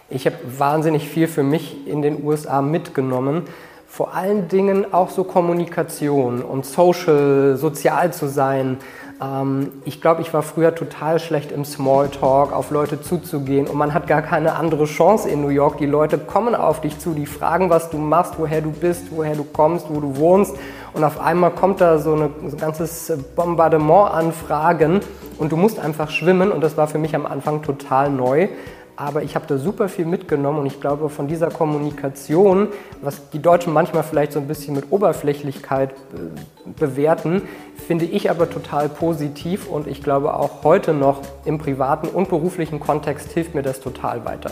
Ich 0.09 0.27
habe 0.27 0.37
wahnsinnig 0.57 1.09
viel 1.09 1.27
für 1.27 1.43
mich 1.43 1.87
in 1.87 2.03
den 2.03 2.23
USA 2.23 2.61
mitgenommen. 2.61 3.45
Vor 3.87 4.13
allen 4.13 4.49
Dingen 4.49 4.93
auch 4.93 5.09
so 5.09 5.23
Kommunikation 5.23 6.43
und 6.43 6.65
Social, 6.65 7.55
sozial 7.57 8.13
zu 8.13 8.27
sein, 8.27 8.77
ähm, 9.21 9.71
ich 9.85 10.01
glaube, 10.01 10.21
ich 10.21 10.33
war 10.33 10.43
früher 10.43 10.75
total 10.75 11.19
schlecht 11.19 11.51
im 11.51 11.65
Smalltalk, 11.65 12.53
auf 12.53 12.71
Leute 12.71 13.01
zuzugehen 13.01 13.67
und 13.67 13.77
man 13.77 13.93
hat 13.93 14.07
gar 14.07 14.21
keine 14.21 14.55
andere 14.55 14.85
Chance 14.85 15.29
in 15.29 15.41
New 15.41 15.49
York. 15.49 15.77
Die 15.77 15.85
Leute 15.85 16.17
kommen 16.17 16.55
auf 16.55 16.81
dich 16.81 16.99
zu, 16.99 17.13
die 17.13 17.25
fragen, 17.25 17.69
was 17.69 17.89
du 17.89 17.97
machst, 17.97 18.35
woher 18.37 18.61
du 18.61 18.71
bist, 18.71 19.07
woher 19.11 19.35
du 19.35 19.43
kommst, 19.43 19.87
wo 19.89 19.99
du 19.99 20.17
wohnst 20.17 20.55
und 20.93 21.03
auf 21.03 21.19
einmal 21.19 21.51
kommt 21.51 21.81
da 21.81 21.97
so, 21.99 22.13
eine, 22.13 22.29
so 22.47 22.55
ein 22.55 22.59
ganzes 22.59 23.11
Bombardement 23.35 24.11
an 24.11 24.31
Fragen 24.31 25.01
und 25.37 25.51
du 25.51 25.57
musst 25.57 25.79
einfach 25.79 26.09
schwimmen 26.09 26.51
und 26.51 26.61
das 26.61 26.77
war 26.77 26.87
für 26.87 26.97
mich 26.97 27.15
am 27.15 27.25
Anfang 27.25 27.61
total 27.61 28.09
neu. 28.09 28.49
Aber 28.97 29.21
ich 29.21 29.35
habe 29.35 29.45
da 29.47 29.59
super 29.59 29.89
viel 29.89 30.05
mitgenommen 30.05 30.59
und 30.59 30.65
ich 30.65 30.81
glaube, 30.81 31.09
von 31.09 31.27
dieser 31.27 31.49
Kommunikation, 31.49 32.69
was 33.01 33.29
die 33.29 33.39
Deutschen 33.39 33.71
manchmal 33.71 34.01
vielleicht 34.01 34.31
so 34.31 34.39
ein 34.39 34.47
bisschen 34.47 34.75
mit 34.75 34.91
Oberflächlichkeit 34.91 35.91
äh, 35.91 36.69
bewerten, 36.79 37.43
finde 37.87 38.05
ich 38.05 38.31
aber 38.31 38.49
total 38.49 38.89
positiv 38.89 39.67
und 39.67 39.87
ich 39.87 40.01
glaube 40.01 40.33
auch 40.33 40.63
heute 40.63 40.95
noch 40.95 41.21
im 41.45 41.59
privaten 41.59 42.07
und 42.07 42.27
beruflichen 42.27 42.79
Kontext 42.79 43.31
hilft 43.33 43.53
mir 43.53 43.61
das 43.61 43.81
total 43.81 44.25
weiter. 44.25 44.51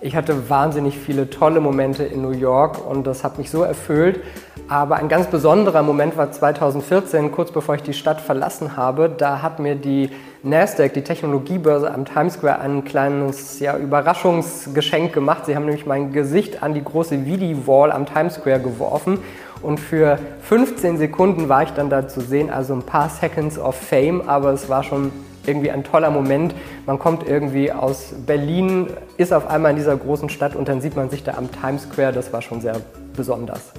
Ich 0.00 0.14
hatte 0.14 0.48
wahnsinnig 0.48 0.96
viele 0.96 1.28
tolle 1.28 1.60
Momente 1.60 2.04
in 2.04 2.22
New 2.22 2.30
York 2.30 2.78
und 2.88 3.04
das 3.04 3.24
hat 3.24 3.36
mich 3.36 3.50
so 3.50 3.62
erfüllt. 3.64 4.20
Aber 4.68 4.96
ein 4.96 5.08
ganz 5.08 5.26
besonderer 5.26 5.82
Moment 5.82 6.16
war 6.16 6.30
2014, 6.30 7.32
kurz 7.32 7.50
bevor 7.50 7.74
ich 7.74 7.82
die 7.82 7.94
Stadt 7.94 8.20
verlassen 8.20 8.76
habe. 8.76 9.08
Da 9.08 9.42
hat 9.42 9.58
mir 9.58 9.74
die 9.74 10.10
Nasdaq, 10.44 10.92
die 10.94 11.02
Technologiebörse 11.02 11.92
am 11.92 12.04
Times 12.04 12.34
Square, 12.34 12.60
ein 12.60 12.84
kleines 12.84 13.58
ja, 13.58 13.76
Überraschungsgeschenk 13.76 15.12
gemacht. 15.12 15.46
Sie 15.46 15.56
haben 15.56 15.64
nämlich 15.64 15.86
mein 15.86 16.12
Gesicht 16.12 16.62
an 16.62 16.74
die 16.74 16.84
große 16.84 17.26
Vidi-Wall 17.26 17.90
am 17.90 18.06
Times 18.06 18.34
Square 18.34 18.60
geworfen 18.60 19.18
und 19.62 19.80
für 19.80 20.18
15 20.42 20.98
Sekunden 20.98 21.48
war 21.48 21.64
ich 21.64 21.70
dann 21.70 21.90
da 21.90 22.06
zu 22.06 22.20
sehen, 22.20 22.50
also 22.50 22.74
ein 22.74 22.82
paar 22.82 23.08
Seconds 23.08 23.58
of 23.58 23.74
Fame, 23.74 24.22
aber 24.26 24.52
es 24.52 24.68
war 24.68 24.84
schon 24.84 25.10
irgendwie 25.48 25.70
ein 25.70 25.82
toller 25.82 26.10
Moment. 26.10 26.54
Man 26.86 26.98
kommt 26.98 27.26
irgendwie 27.26 27.72
aus 27.72 28.12
Berlin, 28.26 28.88
ist 29.16 29.32
auf 29.32 29.48
einmal 29.48 29.70
in 29.70 29.76
dieser 29.76 29.96
großen 29.96 30.28
Stadt 30.28 30.54
und 30.54 30.68
dann 30.68 30.80
sieht 30.80 30.94
man 30.94 31.10
sich 31.10 31.24
da 31.24 31.34
am 31.34 31.50
Times 31.50 31.82
Square. 31.82 32.12
Das 32.12 32.32
war 32.32 32.42
schon 32.42 32.60
sehr 32.60 32.76
besonders. 33.16 33.72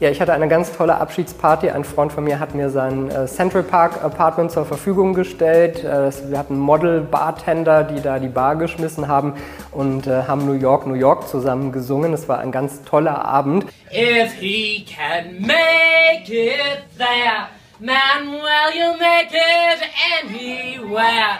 Ja, 0.00 0.10
ich 0.10 0.20
hatte 0.20 0.32
eine 0.32 0.46
ganz 0.46 0.76
tolle 0.76 0.94
Abschiedsparty. 0.94 1.70
Ein 1.70 1.82
Freund 1.82 2.12
von 2.12 2.22
mir 2.22 2.38
hat 2.38 2.54
mir 2.54 2.70
sein 2.70 3.10
äh, 3.10 3.26
Central 3.26 3.64
Park 3.64 4.04
Apartment 4.04 4.52
zur 4.52 4.64
Verfügung 4.64 5.12
gestellt. 5.12 5.82
Äh, 5.82 6.12
wir 6.30 6.38
hatten 6.38 6.56
Model-Bartender, 6.56 7.82
die 7.82 8.00
da 8.00 8.20
die 8.20 8.28
Bar 8.28 8.54
geschmissen 8.54 9.08
haben 9.08 9.34
und 9.72 10.06
äh, 10.06 10.22
haben 10.22 10.46
New 10.46 10.52
York, 10.52 10.86
New 10.86 10.94
York 10.94 11.26
zusammen 11.26 11.72
gesungen. 11.72 12.12
Es 12.12 12.28
war 12.28 12.38
ein 12.38 12.52
ganz 12.52 12.84
toller 12.84 13.24
Abend. 13.24 13.64
If 13.90 14.34
he 14.34 14.84
can 14.84 15.40
make 15.40 16.32
it 16.32 16.84
there, 16.96 17.48
man, 17.80 18.32
well, 18.32 18.74
you 18.74 18.98
make 18.98 19.28
it 19.30 19.82
anywhere. 20.22 21.38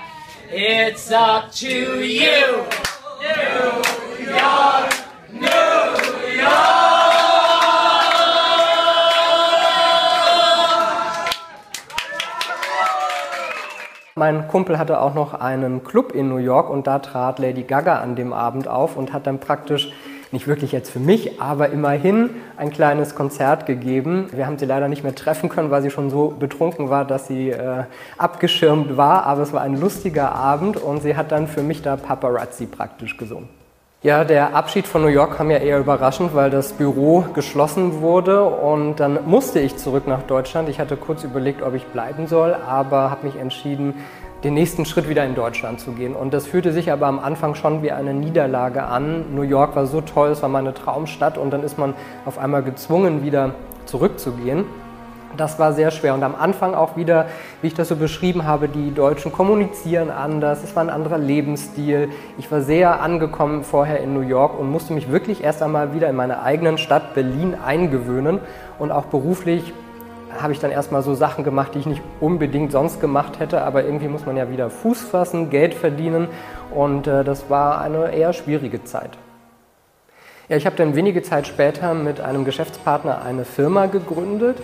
It's 0.51 1.11
up 1.11 1.51
to 1.53 2.03
you. 2.05 2.65
New 3.21 4.25
York, 4.25 4.95
New 5.33 6.41
York. 6.41 6.89
Mein 14.15 14.49
Kumpel 14.49 14.79
hatte 14.79 15.01
auch 15.01 15.15
noch 15.15 15.35
einen 15.35 15.85
Club 15.85 16.11
in 16.13 16.29
New 16.29 16.39
York 16.39 16.71
und 16.71 16.89
da 16.89 16.99
trat 16.99 17.39
Lady 17.39 17.63
Gaga 17.63 18.01
an 18.01 18.17
dem 18.17 18.33
Abend 18.33 18.67
auf 18.67 18.97
und 18.97 19.13
hat 19.13 19.29
dann 19.29 19.39
praktisch 19.39 19.93
nicht 20.33 20.47
wirklich 20.47 20.73
jetzt 20.73 20.91
für 20.91 20.99
mich, 20.99 21.41
aber 21.41 21.71
immerhin 21.71 22.31
ein 22.57 22.71
kleines 22.71 23.15
Konzert 23.15 23.67
gegeben. 23.67 24.29
Wir 24.33 24.47
haben 24.47 24.59
sie 24.59 24.67
leider 24.67 24.89
nicht 24.89 25.03
mehr 25.03 25.15
treffen 25.15 25.49
können, 25.49 25.71
weil 25.71 25.83
sie 25.83 25.91
schon 25.91 26.11
so 26.11 26.35
betrunken 26.39 26.91
war, 26.91 27.05
dass 27.05 27.27
sie 27.27 27.51
äh, 27.51 27.85
abgeschirmt 28.17 28.97
war. 28.97 29.25
Aber 29.25 29.43
es 29.43 29.53
war 29.53 29.63
ein 29.63 29.81
lustiger 29.81 30.33
Abend 30.33 30.77
und 30.77 31.03
sie 31.03 31.17
hat 31.17 31.33
dann 31.33 31.49
für 31.49 31.63
mich 31.63 31.83
da 31.83 31.97
Paparazzi 31.97 32.67
praktisch 32.67 33.17
gesungen. 33.17 33.49
Ja, 34.01 34.23
der 34.23 34.55
Abschied 34.55 34.87
von 34.87 35.03
New 35.03 35.09
York 35.09 35.37
kam 35.37 35.51
ja 35.51 35.57
eher 35.57 35.81
überraschend, 35.81 36.33
weil 36.33 36.51
das 36.51 36.73
Büro 36.73 37.25
geschlossen 37.35 38.01
wurde 38.01 38.45
und 38.45 39.01
dann 39.01 39.19
musste 39.27 39.59
ich 39.59 39.77
zurück 39.77 40.07
nach 40.07 40.23
Deutschland. 40.23 40.69
Ich 40.69 40.79
hatte 40.79 40.97
kurz 40.97 41.25
überlegt, 41.25 41.63
ob 41.63 41.75
ich 41.75 41.85
bleiben 41.87 42.29
soll, 42.29 42.55
aber 42.55 43.11
habe 43.11 43.27
mich 43.27 43.35
entschieden, 43.35 43.95
den 44.45 44.55
nächsten 44.55 44.85
Schritt 44.85 45.09
wieder 45.09 45.25
in 45.25 45.35
Deutschland 45.35 45.81
zu 45.81 45.93
gehen. 45.93 46.15
Und 46.15 46.33
das 46.33 46.47
fühlte 46.47 46.73
sich 46.73 46.93
aber 46.93 47.07
am 47.07 47.19
Anfang 47.19 47.55
schon 47.55 47.83
wie 47.83 47.91
eine 47.91 48.15
Niederlage 48.15 48.85
an. 48.85 49.35
New 49.35 49.43
York 49.43 49.75
war 49.75 49.87
so 49.87 50.01
toll, 50.01 50.31
es 50.31 50.43
war 50.43 50.49
meine 50.49 50.75
Traumstadt 50.75 51.39
und 51.39 51.51
dann 51.51 51.65
ist 51.65 51.79
man 51.79 51.95
auf 52.25 52.39
einmal 52.39 52.63
gezwungen, 52.63 53.25
wieder 53.25 53.55
zurückzugehen. 53.87 54.65
Das 55.37 55.59
war 55.59 55.73
sehr 55.73 55.91
schwer 55.91 56.15
und 56.15 56.23
am 56.23 56.35
Anfang 56.35 56.75
auch 56.75 56.97
wieder, 56.97 57.27
wie 57.61 57.67
ich 57.67 57.75
das 57.75 57.89
so 57.89 57.97
beschrieben 57.97 58.47
habe, 58.47 58.67
die 58.67 58.95
Deutschen 58.95 59.31
kommunizieren 59.31 60.11
anders, 60.11 60.65
es 60.65 60.75
war 60.75 60.83
ein 60.83 60.89
anderer 60.89 61.19
Lebensstil. 61.19 62.09
Ich 62.39 62.51
war 62.51 62.63
sehr 62.63 63.03
angekommen 63.03 63.63
vorher 63.63 64.01
in 64.01 64.15
New 64.15 64.23
York 64.23 64.59
und 64.59 64.71
musste 64.71 64.95
mich 64.95 65.13
wirklich 65.13 65.45
erst 65.45 65.63
einmal 65.63 65.95
wieder 65.95 66.09
in 66.09 66.17
meiner 66.17 66.43
eigenen 66.43 66.79
Stadt 66.79 67.15
Berlin 67.15 67.55
eingewöhnen 67.63 68.41
und 68.79 68.91
auch 68.91 69.05
beruflich 69.07 69.75
habe 70.41 70.53
ich 70.53 70.61
dann 70.61 70.71
erstmal 70.71 71.03
so 71.03 71.15
Sachen 71.15 71.45
gemacht, 71.45 71.75
die 71.75 71.79
ich 71.81 71.87
nicht 71.87 72.03
unbedingt 72.21 72.73
sonst 72.73 73.01
gemacht 73.01 73.39
hätte, 73.39 73.63
aber 73.63 73.85
irgendwie 73.85 74.09
muss 74.09 74.27
man 74.27 74.37
ja 74.37 74.51
wieder 74.51 74.71
Fuß 74.71 75.03
fassen, 75.03 75.51
Geld 75.51 75.75
verdienen 75.75 76.29
und 76.75 77.07
äh, 77.07 77.25
das 77.25 77.49
war 77.51 77.81
eine 77.81 78.13
eher 78.13 78.33
schwierige 78.33 78.85
Zeit. 78.85 79.11
Ja, 80.49 80.57
ich 80.57 80.65
habe 80.65 80.77
dann 80.77 80.95
wenige 80.95 81.23
Zeit 81.23 81.47
später 81.47 81.93
mit 81.95 82.21
einem 82.21 82.45
Geschäftspartner 82.45 83.23
eine 83.23 83.45
Firma 83.45 83.87
gegründet 83.87 84.57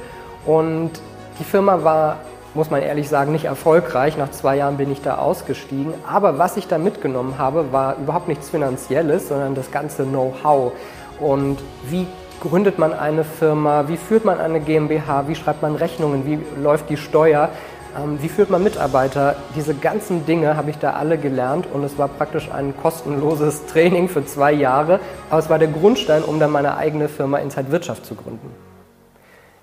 und 0.47 0.92
die 1.38 1.44
Firma 1.44 1.85
war, 1.85 2.21
muss 2.54 2.71
man 2.71 2.80
ehrlich 2.80 3.09
sagen, 3.09 3.33
nicht 3.33 3.47
erfolgreich. 3.47 4.16
Nach 4.16 4.30
zwei 4.30 4.56
Jahren 4.56 4.76
bin 4.76 4.90
ich 4.90 5.02
da 5.02 5.16
ausgestiegen. 5.16 5.92
Aber 6.09 6.38
was 6.38 6.56
ich 6.56 6.68
da 6.68 6.78
mitgenommen 6.78 7.38
habe, 7.38 7.73
war 7.73 7.97
überhaupt 7.97 8.28
nichts 8.28 8.50
Finanzielles, 8.50 9.28
sondern 9.28 9.54
das 9.54 9.73
ganze 9.73 10.04
Know-how. 10.04 10.73
Und 11.18 11.59
wie 11.88 12.06
gründet 12.44 12.78
man 12.78 12.92
eine 12.92 13.24
Firma? 13.24 13.88
Wie 13.88 13.96
führt 13.96 14.24
man 14.24 14.38
eine 14.38 14.60
GmbH? 14.60 15.26
Wie 15.28 15.34
schreibt 15.34 15.62
man 15.62 15.74
Rechnungen? 15.74 16.26
Wie 16.26 16.38
läuft 16.62 16.90
die 16.90 16.98
Steuer? 16.98 17.48
Ähm, 17.96 18.18
wie 18.20 18.28
führt 18.28 18.50
man 18.50 18.62
Mitarbeiter? 18.62 19.36
Diese 19.56 19.74
ganzen 19.74 20.26
Dinge 20.26 20.56
habe 20.56 20.70
ich 20.70 20.78
da 20.78 20.92
alle 20.92 21.16
gelernt 21.16 21.66
und 21.72 21.82
es 21.84 21.96
war 21.98 22.08
praktisch 22.08 22.50
ein 22.52 22.74
kostenloses 22.76 23.66
Training 23.72 24.08
für 24.08 24.24
zwei 24.26 24.52
Jahre. 24.52 25.00
Aber 25.30 25.38
es 25.38 25.48
war 25.48 25.58
der 25.58 25.68
Grundstein, 25.68 26.22
um 26.22 26.38
dann 26.38 26.52
meine 26.52 26.76
eigene 26.76 27.08
Firma 27.08 27.38
Inside 27.38 27.72
Wirtschaft 27.72 28.04
zu 28.04 28.14
gründen. 28.14 28.50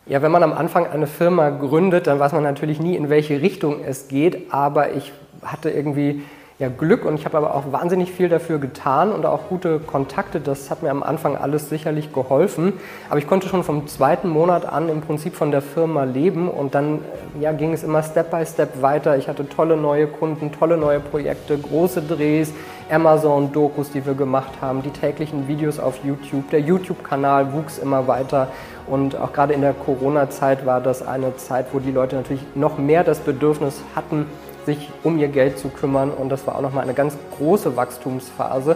Ja, 0.07 0.23
wenn 0.23 0.31
man 0.31 0.41
am 0.41 0.53
Anfang 0.53 0.87
eine 0.87 1.05
Firma 1.05 1.51
gründet, 1.51 2.07
dann 2.07 2.19
weiß 2.19 2.31
man 2.31 2.43
natürlich 2.43 2.79
nie, 2.79 2.95
in 2.95 3.09
welche 3.09 3.41
Richtung 3.41 3.83
es 3.85 4.07
geht, 4.07 4.51
aber 4.51 4.93
ich 4.93 5.13
hatte 5.43 5.69
irgendwie 5.69 6.23
ja, 6.61 6.69
Glück 6.69 7.05
und 7.05 7.15
ich 7.15 7.25
habe 7.25 7.37
aber 7.37 7.55
auch 7.55 7.71
wahnsinnig 7.71 8.11
viel 8.11 8.29
dafür 8.29 8.59
getan 8.59 9.11
und 9.11 9.25
auch 9.25 9.49
gute 9.49 9.79
Kontakte. 9.79 10.39
Das 10.39 10.69
hat 10.69 10.83
mir 10.83 10.91
am 10.91 11.01
Anfang 11.01 11.35
alles 11.35 11.69
sicherlich 11.69 12.13
geholfen. 12.13 12.73
Aber 13.09 13.17
ich 13.17 13.25
konnte 13.25 13.47
schon 13.47 13.63
vom 13.63 13.87
zweiten 13.87 14.29
Monat 14.29 14.67
an 14.67 14.87
im 14.87 15.01
Prinzip 15.01 15.33
von 15.33 15.49
der 15.49 15.63
Firma 15.63 16.03
leben 16.03 16.47
und 16.47 16.75
dann 16.75 16.99
ja, 17.39 17.51
ging 17.51 17.73
es 17.73 17.81
immer 17.81 18.03
Step 18.03 18.29
by 18.29 18.45
Step 18.45 18.83
weiter. 18.83 19.17
Ich 19.17 19.27
hatte 19.27 19.49
tolle 19.49 19.75
neue 19.75 20.05
Kunden, 20.05 20.51
tolle 20.51 20.77
neue 20.77 20.99
Projekte, 20.99 21.57
große 21.57 22.03
Drehs, 22.03 22.53
Amazon-Dokus, 22.91 23.89
die 23.89 24.05
wir 24.05 24.13
gemacht 24.13 24.51
haben, 24.61 24.83
die 24.83 24.91
täglichen 24.91 25.47
Videos 25.47 25.79
auf 25.79 26.01
YouTube. 26.03 26.51
Der 26.51 26.59
YouTube-Kanal 26.59 27.53
wuchs 27.53 27.79
immer 27.79 28.05
weiter 28.05 28.49
und 28.85 29.15
auch 29.15 29.33
gerade 29.33 29.53
in 29.53 29.61
der 29.61 29.73
Corona-Zeit 29.73 30.63
war 30.67 30.79
das 30.79 31.01
eine 31.01 31.35
Zeit, 31.37 31.67
wo 31.71 31.79
die 31.79 31.91
Leute 31.91 32.17
natürlich 32.17 32.43
noch 32.53 32.77
mehr 32.77 33.03
das 33.03 33.19
Bedürfnis 33.19 33.81
hatten, 33.95 34.27
sich 34.65 34.89
um 35.03 35.17
ihr 35.17 35.27
Geld 35.27 35.59
zu 35.59 35.69
kümmern. 35.69 36.11
Und 36.11 36.29
das 36.29 36.45
war 36.47 36.55
auch 36.55 36.61
nochmal 36.61 36.83
eine 36.83 36.93
ganz 36.93 37.17
große 37.37 37.75
Wachstumsphase. 37.75 38.75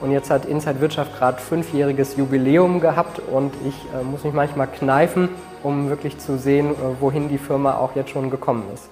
Und 0.00 0.10
jetzt 0.10 0.30
hat 0.30 0.44
Inside 0.44 0.80
Wirtschaft 0.80 1.16
gerade 1.16 1.40
fünfjähriges 1.40 2.16
Jubiläum 2.16 2.80
gehabt 2.80 3.20
und 3.32 3.54
ich 3.66 3.74
äh, 3.98 4.02
muss 4.04 4.24
mich 4.24 4.34
manchmal 4.34 4.66
kneifen, 4.66 5.28
um 5.62 5.88
wirklich 5.88 6.18
zu 6.18 6.36
sehen, 6.36 6.72
äh, 6.72 7.00
wohin 7.00 7.28
die 7.28 7.38
Firma 7.38 7.78
auch 7.78 7.96
jetzt 7.96 8.10
schon 8.10 8.28
gekommen 8.28 8.64
ist. 8.74 8.88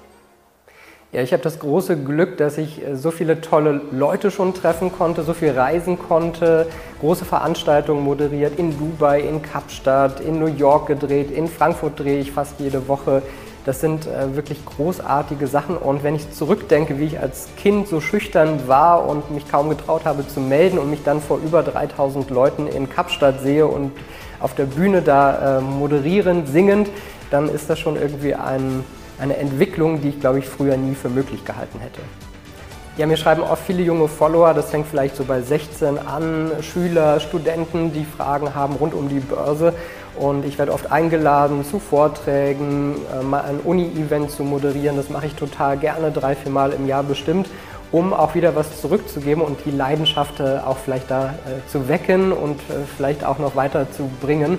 Ja, 1.13 1.21
ich 1.21 1.35
habe 1.35 1.43
das 1.43 1.59
große 1.59 2.03
Glück, 2.03 2.39
dass 2.39 2.57
ich 2.57 2.83
äh, 2.83 2.97
so 2.97 3.11
viele 3.11 3.43
tolle 3.43 3.83
Leute 3.91 4.31
schon 4.31 4.55
treffen 4.55 4.91
konnte, 4.91 5.23
so 5.23 5.35
viel 5.35 5.51
reisen 5.51 5.99
konnte, 5.99 6.67
große 7.01 7.27
Veranstaltungen 7.27 8.03
moderiert 8.03 8.59
in 8.59 8.79
Dubai, 8.79 9.21
in 9.21 9.43
Kapstadt, 9.43 10.21
in 10.21 10.39
New 10.39 10.47
York 10.47 10.87
gedreht, 10.87 11.31
in 11.31 11.49
Frankfurt 11.49 12.01
drehe 12.01 12.21
ich 12.21 12.33
fast 12.33 12.59
jede 12.59 12.89
Woche. 12.89 13.23
Das 13.65 13.81
sind 13.81 14.07
äh, 14.07 14.35
wirklich 14.35 14.65
großartige 14.65 15.47
Sachen 15.47 15.77
und 15.77 16.03
wenn 16.03 16.17
ich 16.17 16.33
zurückdenke, 16.33 16.99
wie 16.99 17.05
ich 17.05 17.21
als 17.21 17.49
Kind 17.57 17.87
so 17.87 18.01
schüchtern 18.01 18.67
war 18.67 19.09
und 19.09 19.31
mich 19.31 19.49
kaum 19.49 19.69
getraut 19.71 20.05
habe 20.05 20.27
zu 20.27 20.41
melden 20.41 20.79
und 20.79 20.91
mich 20.91 21.05
dann 21.05 21.21
vor 21.21 21.39
über 21.39 21.63
3000 21.63 22.29
Leuten 22.31 22.67
in 22.67 22.91
Kapstadt 22.91 23.41
sehe 23.41 23.67
und 23.67 23.93
auf 24.41 24.57
der 24.57 24.65
Bühne 24.65 25.03
da 25.03 25.59
äh, 25.59 25.61
moderierend, 25.61 26.49
singend, 26.49 26.89
dann 27.31 27.49
ist 27.49 27.71
das 27.71 27.79
schon 27.79 27.95
irgendwie 27.95 28.35
ein, 28.35 28.85
eine 29.21 29.37
Entwicklung, 29.37 30.01
die 30.01 30.09
ich 30.09 30.21
glaube 30.21 30.41
ich 30.41 30.49
früher 30.49 30.77
nie 30.77 30.97
für 30.97 31.09
möglich 31.09 31.45
gehalten 31.45 31.79
hätte. 31.79 32.01
Ja, 32.99 33.07
mir 33.07 33.17
schreiben 33.17 33.41
oft 33.41 33.65
viele 33.65 33.83
junge 33.83 34.07
Follower, 34.07 34.53
das 34.53 34.69
fängt 34.69 34.87
vielleicht 34.87 35.17
so 35.17 35.25
bei 35.25 35.41
16 35.41 35.99
an, 35.99 36.51
Schüler, 36.61 37.21
Studenten, 37.21 37.91
die 37.91 38.05
Fragen 38.05 38.55
haben 38.55 38.75
rund 38.75 38.93
um 38.93 39.09
die 39.09 39.21
Börse. 39.21 39.73
Und 40.15 40.45
ich 40.45 40.59
werde 40.59 40.75
oft 40.75 40.93
eingeladen 40.93 41.65
zu 41.65 41.79
Vorträgen, 41.79 42.97
äh, 43.19 43.23
mal 43.25 43.45
ein 43.45 43.61
Uni-Event 43.61 44.31
zu 44.31 44.45
moderieren. 44.45 44.99
Das 44.99 45.09
mache 45.09 45.25
ich 45.25 45.35
total 45.35 45.79
gerne, 45.79 46.11
drei, 46.11 46.35
vier 46.35 46.53
Mal 46.53 46.75
im 46.75 46.87
Jahr 46.87 47.03
bestimmt, 47.03 47.49
um 47.93 48.13
auch 48.13 48.35
wieder 48.35 48.55
was 48.57 48.79
zurückzugeben 48.83 49.43
und 49.43 49.65
die 49.65 49.71
Leidenschaft 49.71 50.41
äh, 50.41 50.59
auch 50.59 50.77
vielleicht 50.77 51.11
da 51.11 51.31
äh, 51.31 51.67
zu 51.71 51.89
wecken 51.89 52.31
und 52.31 52.61
vielleicht 52.99 53.25
auch 53.25 53.39
noch 53.39 53.57
weiter 53.57 53.91
zu 53.91 54.11
bringen. 54.21 54.59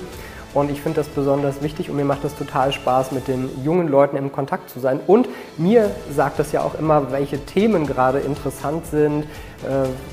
Und 0.53 0.69
ich 0.69 0.81
finde 0.81 0.97
das 0.97 1.07
besonders 1.07 1.61
wichtig 1.61 1.89
und 1.89 1.95
mir 1.95 2.05
macht 2.05 2.23
es 2.23 2.35
total 2.35 2.71
Spaß, 2.71 3.11
mit 3.11 3.27
den 3.27 3.49
jungen 3.63 3.87
Leuten 3.87 4.17
im 4.17 4.31
Kontakt 4.31 4.69
zu 4.69 4.79
sein. 4.79 4.99
Und 5.07 5.27
mir 5.57 5.89
sagt 6.11 6.39
das 6.39 6.51
ja 6.51 6.61
auch 6.61 6.75
immer, 6.75 7.11
welche 7.11 7.43
Themen 7.43 7.87
gerade 7.87 8.19
interessant 8.19 8.85
sind, 8.85 9.25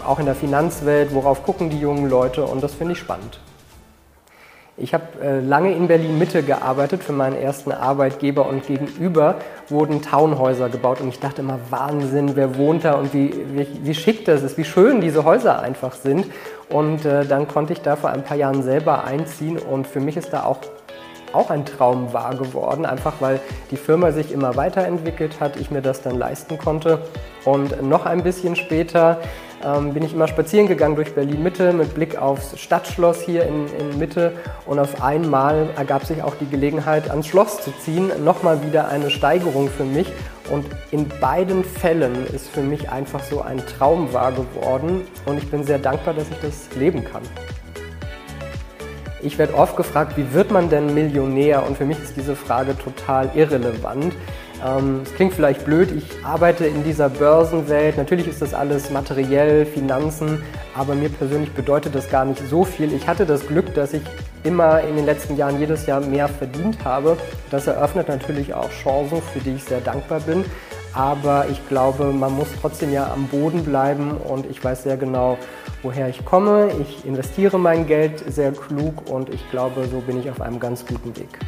auch 0.06 0.18
in 0.18 0.26
der 0.26 0.34
Finanzwelt, 0.34 1.14
worauf 1.14 1.42
gucken 1.42 1.70
die 1.70 1.78
jungen 1.78 2.08
Leute 2.08 2.44
und 2.44 2.62
das 2.62 2.74
finde 2.74 2.92
ich 2.92 2.98
spannend. 2.98 3.40
Ich 4.82 4.94
habe 4.94 5.04
äh, 5.22 5.40
lange 5.40 5.72
in 5.72 5.88
Berlin 5.88 6.18
Mitte 6.18 6.42
gearbeitet 6.42 7.04
für 7.04 7.12
meinen 7.12 7.36
ersten 7.36 7.70
Arbeitgeber 7.70 8.48
und 8.48 8.66
gegenüber 8.66 9.36
wurden 9.68 10.00
Townhäuser 10.00 10.70
gebaut 10.70 11.02
und 11.02 11.08
ich 11.08 11.20
dachte 11.20 11.42
immer, 11.42 11.58
Wahnsinn, 11.68 12.34
wer 12.34 12.56
wohnt 12.56 12.86
da 12.86 12.94
und 12.94 13.12
wie, 13.12 13.30
wie, 13.52 13.66
wie 13.82 13.94
schick 13.94 14.24
das 14.24 14.42
ist, 14.42 14.56
wie 14.56 14.64
schön 14.64 15.02
diese 15.02 15.24
Häuser 15.24 15.60
einfach 15.60 15.92
sind. 15.92 16.26
Und 16.70 17.04
äh, 17.04 17.26
dann 17.26 17.46
konnte 17.46 17.74
ich 17.74 17.82
da 17.82 17.94
vor 17.94 18.08
ein 18.08 18.24
paar 18.24 18.38
Jahren 18.38 18.62
selber 18.62 19.04
einziehen 19.04 19.58
und 19.58 19.86
für 19.86 20.00
mich 20.00 20.16
ist 20.16 20.32
da 20.32 20.44
auch 20.44 20.60
auch 21.32 21.50
ein 21.50 21.64
Traum 21.64 22.12
wahr 22.12 22.34
geworden, 22.34 22.84
einfach 22.84 23.14
weil 23.20 23.38
die 23.70 23.76
Firma 23.76 24.10
sich 24.10 24.32
immer 24.32 24.56
weiterentwickelt 24.56 25.38
hat, 25.38 25.56
ich 25.56 25.70
mir 25.70 25.80
das 25.80 26.02
dann 26.02 26.18
leisten 26.18 26.58
konnte. 26.58 26.98
Und 27.44 27.82
noch 27.82 28.04
ein 28.04 28.24
bisschen 28.24 28.56
später 28.56 29.18
ähm, 29.64 29.92
bin 29.92 30.02
ich 30.02 30.14
immer 30.14 30.28
spazieren 30.28 30.66
gegangen 30.66 30.96
durch 30.96 31.14
Berlin 31.14 31.42
Mitte 31.42 31.72
mit 31.72 31.94
Blick 31.94 32.16
aufs 32.16 32.58
Stadtschloss 32.58 33.20
hier 33.20 33.44
in, 33.44 33.66
in 33.78 33.98
Mitte 33.98 34.32
und 34.66 34.78
auf 34.78 35.02
einmal 35.02 35.70
ergab 35.76 36.04
sich 36.04 36.22
auch 36.22 36.34
die 36.34 36.48
Gelegenheit, 36.48 37.10
ans 37.10 37.26
Schloss 37.26 37.62
zu 37.62 37.72
ziehen. 37.84 38.10
Nochmal 38.24 38.62
wieder 38.64 38.88
eine 38.88 39.10
Steigerung 39.10 39.68
für 39.68 39.84
mich 39.84 40.06
und 40.50 40.66
in 40.90 41.08
beiden 41.20 41.64
Fällen 41.64 42.26
ist 42.26 42.48
für 42.48 42.62
mich 42.62 42.90
einfach 42.90 43.22
so 43.22 43.42
ein 43.42 43.62
Traum 43.66 44.12
wahr 44.12 44.32
geworden 44.32 45.06
und 45.26 45.38
ich 45.38 45.50
bin 45.50 45.64
sehr 45.64 45.78
dankbar, 45.78 46.14
dass 46.14 46.28
ich 46.30 46.40
das 46.40 46.76
leben 46.76 47.04
kann. 47.04 47.22
Ich 49.22 49.36
werde 49.36 49.54
oft 49.54 49.76
gefragt, 49.76 50.16
wie 50.16 50.32
wird 50.32 50.50
man 50.50 50.70
denn 50.70 50.94
Millionär? 50.94 51.66
Und 51.66 51.76
für 51.76 51.84
mich 51.84 51.98
ist 52.02 52.16
diese 52.16 52.34
Frage 52.34 52.76
total 52.78 53.30
irrelevant. 53.34 54.14
Ähm, 54.64 55.00
es 55.04 55.14
klingt 55.14 55.32
vielleicht 55.32 55.64
blöd, 55.64 55.90
ich 55.92 56.24
arbeite 56.24 56.66
in 56.66 56.84
dieser 56.84 57.08
Börsenwelt. 57.08 57.96
Natürlich 57.96 58.28
ist 58.28 58.42
das 58.42 58.54
alles 58.54 58.90
materiell, 58.90 59.64
Finanzen, 59.64 60.42
aber 60.74 60.94
mir 60.94 61.08
persönlich 61.08 61.52
bedeutet 61.52 61.94
das 61.94 62.10
gar 62.10 62.24
nicht 62.24 62.42
so 62.48 62.64
viel. 62.64 62.92
Ich 62.92 63.08
hatte 63.08 63.26
das 63.26 63.46
Glück, 63.46 63.74
dass 63.74 63.92
ich 63.92 64.02
immer 64.44 64.80
in 64.82 64.96
den 64.96 65.06
letzten 65.06 65.36
Jahren 65.36 65.58
jedes 65.58 65.86
Jahr 65.86 66.00
mehr 66.00 66.28
verdient 66.28 66.84
habe. 66.84 67.16
Das 67.50 67.66
eröffnet 67.66 68.08
natürlich 68.08 68.54
auch 68.54 68.70
Chancen, 68.70 69.20
für 69.22 69.40
die 69.40 69.54
ich 69.54 69.64
sehr 69.64 69.80
dankbar 69.80 70.20
bin. 70.20 70.44
Aber 70.92 71.46
ich 71.50 71.68
glaube, 71.68 72.06
man 72.06 72.34
muss 72.34 72.48
trotzdem 72.60 72.92
ja 72.92 73.12
am 73.12 73.28
Boden 73.28 73.64
bleiben 73.64 74.16
und 74.16 74.46
ich 74.50 74.62
weiß 74.62 74.82
sehr 74.82 74.96
genau, 74.96 75.38
woher 75.82 76.08
ich 76.08 76.24
komme. 76.24 76.70
Ich 76.80 77.06
investiere 77.06 77.58
mein 77.58 77.86
Geld 77.86 78.24
sehr 78.32 78.52
klug 78.52 79.08
und 79.08 79.32
ich 79.32 79.48
glaube, 79.50 79.86
so 79.88 80.00
bin 80.00 80.18
ich 80.18 80.28
auf 80.30 80.40
einem 80.40 80.58
ganz 80.58 80.84
guten 80.84 81.16
Weg. 81.16 81.38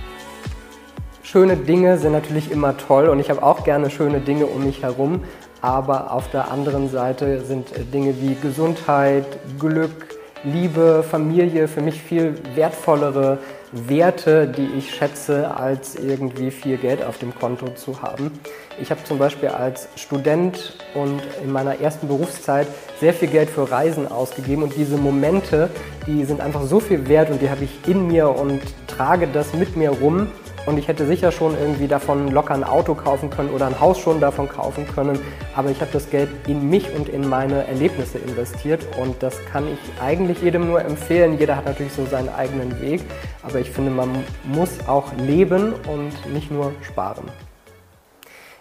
Schöne 1.24 1.56
Dinge 1.56 1.98
sind 1.98 2.12
natürlich 2.12 2.50
immer 2.50 2.76
toll 2.76 3.08
und 3.08 3.20
ich 3.20 3.30
habe 3.30 3.44
auch 3.44 3.62
gerne 3.62 3.90
schöne 3.90 4.20
Dinge 4.20 4.46
um 4.46 4.64
mich 4.64 4.82
herum, 4.82 5.22
aber 5.60 6.12
auf 6.12 6.28
der 6.30 6.50
anderen 6.50 6.90
Seite 6.90 7.42
sind 7.42 7.68
Dinge 7.94 8.20
wie 8.20 8.34
Gesundheit, 8.34 9.24
Glück, 9.58 10.18
Liebe, 10.42 11.04
Familie 11.08 11.68
für 11.68 11.80
mich 11.80 12.02
viel 12.02 12.34
wertvollere 12.56 13.38
Werte, 13.70 14.48
die 14.48 14.68
ich 14.76 14.92
schätze, 14.92 15.56
als 15.56 15.94
irgendwie 15.94 16.50
viel 16.50 16.76
Geld 16.76 17.04
auf 17.04 17.18
dem 17.18 17.32
Konto 17.32 17.68
zu 17.68 18.02
haben. 18.02 18.32
Ich 18.80 18.90
habe 18.90 19.04
zum 19.04 19.18
Beispiel 19.18 19.50
als 19.50 19.88
Student 19.94 20.76
und 20.94 21.22
in 21.42 21.52
meiner 21.52 21.80
ersten 21.80 22.08
Berufszeit 22.08 22.66
sehr 22.98 23.14
viel 23.14 23.28
Geld 23.28 23.48
für 23.48 23.70
Reisen 23.70 24.10
ausgegeben 24.10 24.64
und 24.64 24.76
diese 24.76 24.96
Momente, 24.96 25.70
die 26.08 26.24
sind 26.24 26.40
einfach 26.40 26.64
so 26.64 26.80
viel 26.80 27.08
wert 27.08 27.30
und 27.30 27.40
die 27.40 27.48
habe 27.48 27.62
ich 27.62 27.88
in 27.88 28.08
mir 28.08 28.28
und 28.28 28.60
trage 28.88 29.28
das 29.28 29.54
mit 29.54 29.76
mir 29.76 29.90
rum 29.90 30.26
und 30.64 30.78
ich 30.78 30.86
hätte 30.86 31.06
sicher 31.06 31.32
schon 31.32 31.58
irgendwie 31.58 31.88
davon 31.88 32.30
locker 32.30 32.54
ein 32.54 32.62
Auto 32.62 32.94
kaufen 32.94 33.30
können 33.30 33.50
oder 33.50 33.66
ein 33.66 33.80
Haus 33.80 33.98
schon 33.98 34.20
davon 34.20 34.48
kaufen 34.48 34.86
können. 34.86 35.18
Aber 35.56 35.70
ich 35.70 35.80
habe 35.80 35.90
das 35.92 36.08
Geld 36.08 36.28
in 36.46 36.70
mich 36.70 36.94
und 36.94 37.08
in 37.08 37.28
meine 37.28 37.66
Erlebnisse 37.66 38.18
investiert. 38.18 38.86
Und 39.00 39.22
das 39.22 39.44
kann 39.46 39.64
ich 39.66 39.78
eigentlich 40.02 40.40
jedem 40.40 40.68
nur 40.68 40.80
empfehlen. 40.80 41.38
Jeder 41.38 41.56
hat 41.56 41.66
natürlich 41.66 41.92
so 41.92 42.06
seinen 42.06 42.28
eigenen 42.28 42.80
Weg. 42.80 43.00
Aber 43.42 43.58
ich 43.58 43.70
finde, 43.70 43.90
man 43.90 44.08
muss 44.44 44.86
auch 44.86 45.12
leben 45.16 45.74
und 45.92 46.32
nicht 46.32 46.50
nur 46.50 46.72
sparen. 46.82 47.24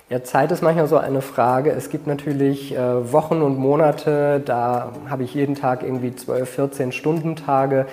Ja, 0.09 0.23
Zeit 0.23 0.51
ist 0.51 0.61
manchmal 0.61 0.87
so 0.87 0.97
eine 0.97 1.21
Frage. 1.21 1.71
Es 1.71 1.89
gibt 1.89 2.05
natürlich 2.05 2.75
äh, 2.75 3.13
Wochen 3.13 3.41
und 3.41 3.57
Monate, 3.57 4.41
da 4.43 4.91
habe 5.09 5.23
ich 5.23 5.33
jeden 5.33 5.55
Tag 5.55 5.83
irgendwie 5.83 6.13
12, 6.13 6.49
14 6.49 6.91
Stunden 6.91 7.37
Tage. 7.37 7.85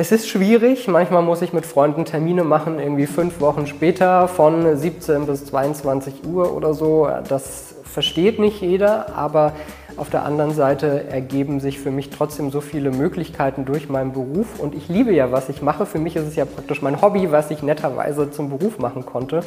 Es 0.00 0.12
ist 0.12 0.28
schwierig, 0.28 0.86
manchmal 0.86 1.24
muss 1.24 1.42
ich 1.42 1.52
mit 1.52 1.66
Freunden 1.66 2.04
Termine 2.04 2.44
machen, 2.44 2.78
irgendwie 2.78 3.08
fünf 3.08 3.40
Wochen 3.40 3.66
später 3.66 4.28
von 4.28 4.76
17 4.76 5.26
bis 5.26 5.46
22 5.46 6.24
Uhr 6.24 6.54
oder 6.54 6.72
so. 6.72 7.08
Das 7.28 7.74
versteht 7.82 8.38
nicht 8.38 8.60
jeder, 8.60 9.16
aber 9.16 9.54
auf 9.96 10.08
der 10.08 10.24
anderen 10.24 10.52
Seite 10.52 11.08
ergeben 11.10 11.58
sich 11.58 11.80
für 11.80 11.90
mich 11.90 12.10
trotzdem 12.10 12.52
so 12.52 12.60
viele 12.60 12.92
Möglichkeiten 12.92 13.64
durch 13.64 13.88
meinen 13.88 14.12
Beruf 14.12 14.60
und 14.60 14.76
ich 14.76 14.88
liebe 14.88 15.12
ja, 15.12 15.32
was 15.32 15.48
ich 15.48 15.62
mache. 15.62 15.84
Für 15.84 15.98
mich 15.98 16.14
ist 16.14 16.28
es 16.28 16.36
ja 16.36 16.44
praktisch 16.44 16.80
mein 16.80 17.02
Hobby, 17.02 17.32
was 17.32 17.50
ich 17.50 17.64
netterweise 17.64 18.30
zum 18.30 18.50
Beruf 18.50 18.78
machen 18.78 19.04
konnte. 19.04 19.40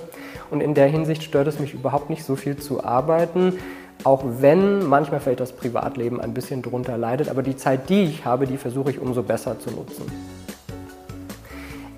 Und 0.49 0.59
in 0.59 0.73
der 0.73 0.87
Hinsicht 0.87 1.23
stört 1.23 1.47
es 1.47 1.61
mich 1.61 1.73
überhaupt 1.73 2.09
nicht 2.09 2.25
so 2.25 2.35
viel 2.35 2.57
zu 2.57 2.83
arbeiten 2.83 3.53
auch 4.03 4.23
wenn 4.39 4.87
manchmal 4.87 5.19
vielleicht 5.19 5.41
das 5.41 5.51
Privatleben 5.51 6.19
ein 6.19 6.33
bisschen 6.33 6.63
drunter 6.63 6.97
leidet, 6.97 7.29
aber 7.29 7.43
die 7.43 7.55
Zeit, 7.55 7.87
die 7.89 8.03
ich 8.05 8.25
habe, 8.25 8.47
die 8.47 8.57
versuche 8.57 8.89
ich 8.89 8.99
umso 8.99 9.21
besser 9.21 9.59
zu 9.59 9.69
nutzen. 9.69 10.05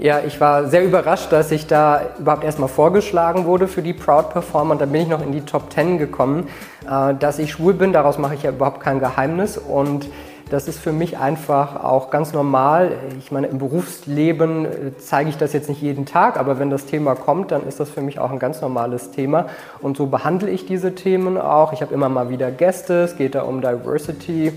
Ja, 0.03 0.19
ich 0.19 0.41
war 0.41 0.67
sehr 0.67 0.83
überrascht, 0.83 1.31
dass 1.31 1.49
ich 1.49 1.65
da 1.65 2.01
überhaupt 2.19 2.43
erstmal 2.43 2.67
vorgeschlagen 2.67 3.45
wurde 3.45 3.69
für 3.69 3.81
die 3.81 3.93
Proud 3.93 4.31
Performer 4.31 4.71
und 4.71 4.81
dann 4.81 4.91
bin 4.91 5.03
ich 5.03 5.07
noch 5.07 5.21
in 5.25 5.31
die 5.31 5.45
Top 5.45 5.71
10 5.71 5.97
gekommen. 5.97 6.49
Äh, 6.85 7.15
dass 7.15 7.39
ich 7.39 7.53
schwul 7.53 7.73
bin, 7.73 7.93
daraus 7.93 8.17
mache 8.17 8.35
ich 8.35 8.43
ja 8.43 8.49
überhaupt 8.49 8.81
kein 8.81 8.99
Geheimnis 8.99 9.57
und 9.57 10.09
das 10.49 10.67
ist 10.67 10.79
für 10.79 10.91
mich 10.91 11.19
einfach 11.19 11.81
auch 11.85 12.09
ganz 12.09 12.33
normal. 12.33 12.91
Ich 13.17 13.31
meine, 13.31 13.47
im 13.47 13.59
Berufsleben 13.59 14.65
äh, 14.65 14.69
zeige 14.99 15.29
ich 15.29 15.37
das 15.37 15.53
jetzt 15.53 15.69
nicht 15.69 15.81
jeden 15.81 16.05
Tag, 16.05 16.37
aber 16.37 16.59
wenn 16.59 16.69
das 16.69 16.85
Thema 16.85 17.15
kommt, 17.15 17.51
dann 17.51 17.65
ist 17.65 17.79
das 17.79 17.89
für 17.89 18.01
mich 18.01 18.19
auch 18.19 18.29
ein 18.29 18.39
ganz 18.39 18.59
normales 18.59 19.11
Thema. 19.11 19.45
Und 19.81 19.95
so 19.95 20.07
behandle 20.07 20.49
ich 20.49 20.65
diese 20.65 20.95
Themen 20.95 21.37
auch. 21.37 21.71
Ich 21.71 21.81
habe 21.81 21.93
immer 21.93 22.09
mal 22.09 22.27
wieder 22.27 22.51
Gäste, 22.51 23.03
es 23.03 23.15
geht 23.15 23.35
da 23.35 23.43
um 23.43 23.61
Diversity. 23.61 24.51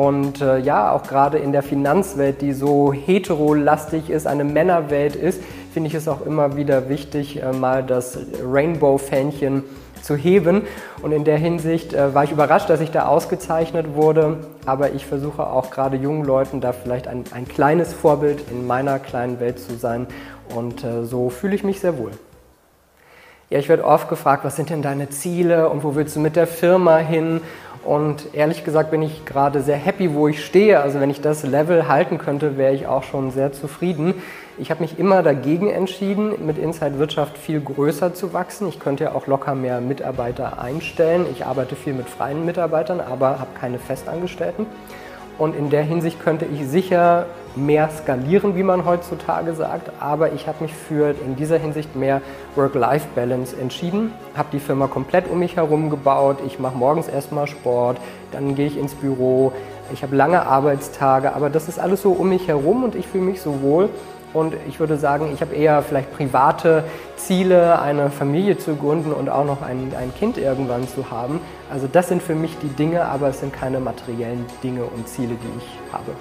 Und 0.00 0.40
äh, 0.40 0.56
ja, 0.56 0.92
auch 0.92 1.02
gerade 1.02 1.36
in 1.36 1.52
der 1.52 1.62
Finanzwelt, 1.62 2.40
die 2.40 2.54
so 2.54 2.90
heterolastig 2.90 4.08
ist, 4.08 4.26
eine 4.26 4.44
Männerwelt 4.44 5.14
ist, 5.14 5.42
finde 5.74 5.88
ich 5.88 5.94
es 5.94 6.08
auch 6.08 6.24
immer 6.24 6.56
wieder 6.56 6.88
wichtig, 6.88 7.42
äh, 7.42 7.52
mal 7.52 7.82
das 7.82 8.18
Rainbow-Fähnchen 8.42 9.62
zu 10.00 10.16
heben. 10.16 10.62
Und 11.02 11.12
in 11.12 11.24
der 11.24 11.36
Hinsicht 11.36 11.92
äh, 11.92 12.14
war 12.14 12.24
ich 12.24 12.32
überrascht, 12.32 12.70
dass 12.70 12.80
ich 12.80 12.90
da 12.90 13.08
ausgezeichnet 13.08 13.94
wurde. 13.94 14.38
Aber 14.64 14.92
ich 14.92 15.04
versuche 15.04 15.46
auch 15.46 15.70
gerade 15.70 15.98
jungen 15.98 16.24
Leuten 16.24 16.62
da 16.62 16.72
vielleicht 16.72 17.06
ein, 17.06 17.24
ein 17.34 17.46
kleines 17.46 17.92
Vorbild 17.92 18.44
in 18.50 18.66
meiner 18.66 19.00
kleinen 19.00 19.38
Welt 19.38 19.58
zu 19.58 19.76
sein. 19.76 20.06
Und 20.54 20.82
äh, 20.82 21.04
so 21.04 21.28
fühle 21.28 21.54
ich 21.54 21.62
mich 21.62 21.80
sehr 21.80 21.98
wohl. 21.98 22.12
Ja, 23.50 23.58
ich 23.58 23.68
werde 23.68 23.84
oft 23.84 24.08
gefragt, 24.08 24.44
was 24.44 24.56
sind 24.56 24.70
denn 24.70 24.80
deine 24.80 25.10
Ziele 25.10 25.68
und 25.68 25.84
wo 25.84 25.94
willst 25.94 26.16
du 26.16 26.20
mit 26.20 26.36
der 26.36 26.46
Firma 26.46 26.96
hin? 26.96 27.42
Und 27.82 28.34
ehrlich 28.34 28.64
gesagt 28.64 28.90
bin 28.90 29.00
ich 29.00 29.24
gerade 29.24 29.62
sehr 29.62 29.76
happy, 29.76 30.12
wo 30.14 30.28
ich 30.28 30.44
stehe. 30.44 30.80
Also 30.80 31.00
wenn 31.00 31.08
ich 31.08 31.22
das 31.22 31.44
Level 31.44 31.88
halten 31.88 32.18
könnte, 32.18 32.58
wäre 32.58 32.74
ich 32.74 32.86
auch 32.86 33.02
schon 33.02 33.30
sehr 33.30 33.52
zufrieden. 33.52 34.14
Ich 34.58 34.70
habe 34.70 34.82
mich 34.82 34.98
immer 34.98 35.22
dagegen 35.22 35.70
entschieden, 35.70 36.44
mit 36.44 36.58
Inside 36.58 36.98
Wirtschaft 36.98 37.38
viel 37.38 37.60
größer 37.60 38.12
zu 38.12 38.34
wachsen. 38.34 38.68
Ich 38.68 38.78
könnte 38.78 39.04
ja 39.04 39.12
auch 39.12 39.26
locker 39.26 39.54
mehr 39.54 39.80
Mitarbeiter 39.80 40.60
einstellen. 40.60 41.24
Ich 41.32 41.46
arbeite 41.46 41.74
viel 41.74 41.94
mit 41.94 42.10
freien 42.10 42.44
Mitarbeitern, 42.44 43.00
aber 43.00 43.40
habe 43.40 43.50
keine 43.58 43.78
Festangestellten. 43.78 44.66
Und 45.38 45.56
in 45.56 45.70
der 45.70 45.82
Hinsicht 45.82 46.20
könnte 46.20 46.44
ich 46.44 46.68
sicher 46.68 47.24
mehr 47.56 47.88
skalieren, 47.90 48.56
wie 48.56 48.62
man 48.62 48.84
heutzutage 48.84 49.54
sagt. 49.54 49.90
Aber 50.00 50.32
ich 50.32 50.46
habe 50.46 50.62
mich 50.62 50.74
für 50.74 51.14
in 51.24 51.36
dieser 51.36 51.58
Hinsicht 51.58 51.96
mehr 51.96 52.22
Work-Life-Balance 52.56 53.56
entschieden. 53.60 54.12
Habe 54.36 54.48
die 54.52 54.60
Firma 54.60 54.86
komplett 54.86 55.30
um 55.30 55.38
mich 55.38 55.56
herum 55.56 55.90
gebaut. 55.90 56.38
Ich 56.46 56.58
mache 56.58 56.76
morgens 56.76 57.08
erstmal 57.08 57.46
Sport, 57.46 57.98
dann 58.32 58.54
gehe 58.54 58.66
ich 58.66 58.78
ins 58.78 58.94
Büro. 58.94 59.52
Ich 59.92 60.02
habe 60.02 60.14
lange 60.14 60.46
Arbeitstage, 60.46 61.34
aber 61.34 61.50
das 61.50 61.68
ist 61.68 61.78
alles 61.78 62.02
so 62.02 62.12
um 62.12 62.28
mich 62.28 62.46
herum 62.46 62.84
und 62.84 62.94
ich 62.94 63.06
fühle 63.06 63.24
mich 63.24 63.40
so 63.40 63.62
wohl. 63.62 63.88
Und 64.32 64.54
ich 64.68 64.78
würde 64.78 64.96
sagen, 64.96 65.30
ich 65.34 65.40
habe 65.40 65.56
eher 65.56 65.82
vielleicht 65.82 66.12
private 66.12 66.84
Ziele, 67.16 67.80
eine 67.80 68.10
Familie 68.10 68.56
zu 68.58 68.76
gründen 68.76 69.12
und 69.12 69.28
auch 69.28 69.44
noch 69.44 69.62
ein, 69.62 69.92
ein 69.98 70.14
Kind 70.14 70.38
irgendwann 70.38 70.86
zu 70.86 71.10
haben. 71.10 71.40
Also 71.68 71.88
das 71.90 72.08
sind 72.08 72.22
für 72.22 72.36
mich 72.36 72.56
die 72.62 72.68
Dinge, 72.68 73.06
aber 73.06 73.28
es 73.28 73.40
sind 73.40 73.52
keine 73.52 73.80
materiellen 73.80 74.46
Dinge 74.62 74.84
und 74.84 75.08
Ziele, 75.08 75.34
die 75.34 75.58
ich 75.58 75.92
habe. 75.92 76.12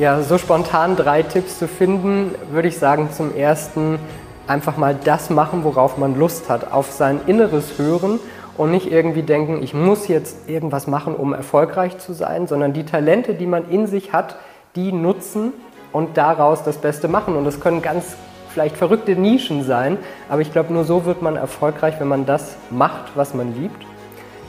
Ja, 0.00 0.22
so 0.22 0.38
spontan 0.38 0.96
drei 0.96 1.22
Tipps 1.22 1.58
zu 1.58 1.68
finden, 1.68 2.34
würde 2.50 2.68
ich 2.68 2.78
sagen, 2.78 3.10
zum 3.12 3.36
ersten 3.36 3.98
einfach 4.46 4.78
mal 4.78 4.94
das 4.94 5.28
machen, 5.28 5.62
worauf 5.62 5.98
man 5.98 6.18
Lust 6.18 6.48
hat, 6.48 6.72
auf 6.72 6.90
sein 6.90 7.20
Inneres 7.26 7.78
hören 7.78 8.18
und 8.56 8.70
nicht 8.70 8.90
irgendwie 8.90 9.22
denken, 9.22 9.62
ich 9.62 9.74
muss 9.74 10.08
jetzt 10.08 10.48
irgendwas 10.48 10.86
machen, 10.86 11.14
um 11.14 11.34
erfolgreich 11.34 11.98
zu 11.98 12.14
sein, 12.14 12.46
sondern 12.46 12.72
die 12.72 12.86
Talente, 12.86 13.34
die 13.34 13.44
man 13.44 13.68
in 13.68 13.86
sich 13.86 14.14
hat, 14.14 14.36
die 14.74 14.90
nutzen 14.90 15.52
und 15.92 16.16
daraus 16.16 16.62
das 16.62 16.78
Beste 16.78 17.06
machen. 17.06 17.36
Und 17.36 17.44
das 17.44 17.60
können 17.60 17.82
ganz 17.82 18.16
vielleicht 18.48 18.78
verrückte 18.78 19.14
Nischen 19.16 19.64
sein, 19.64 19.98
aber 20.30 20.40
ich 20.40 20.50
glaube, 20.50 20.72
nur 20.72 20.84
so 20.84 21.04
wird 21.04 21.20
man 21.20 21.36
erfolgreich, 21.36 21.96
wenn 21.98 22.08
man 22.08 22.24
das 22.24 22.56
macht, 22.70 23.14
was 23.16 23.34
man 23.34 23.54
liebt. 23.54 23.84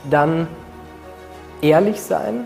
Dann 0.09 0.47
ehrlich 1.61 1.99
sein, 1.99 2.45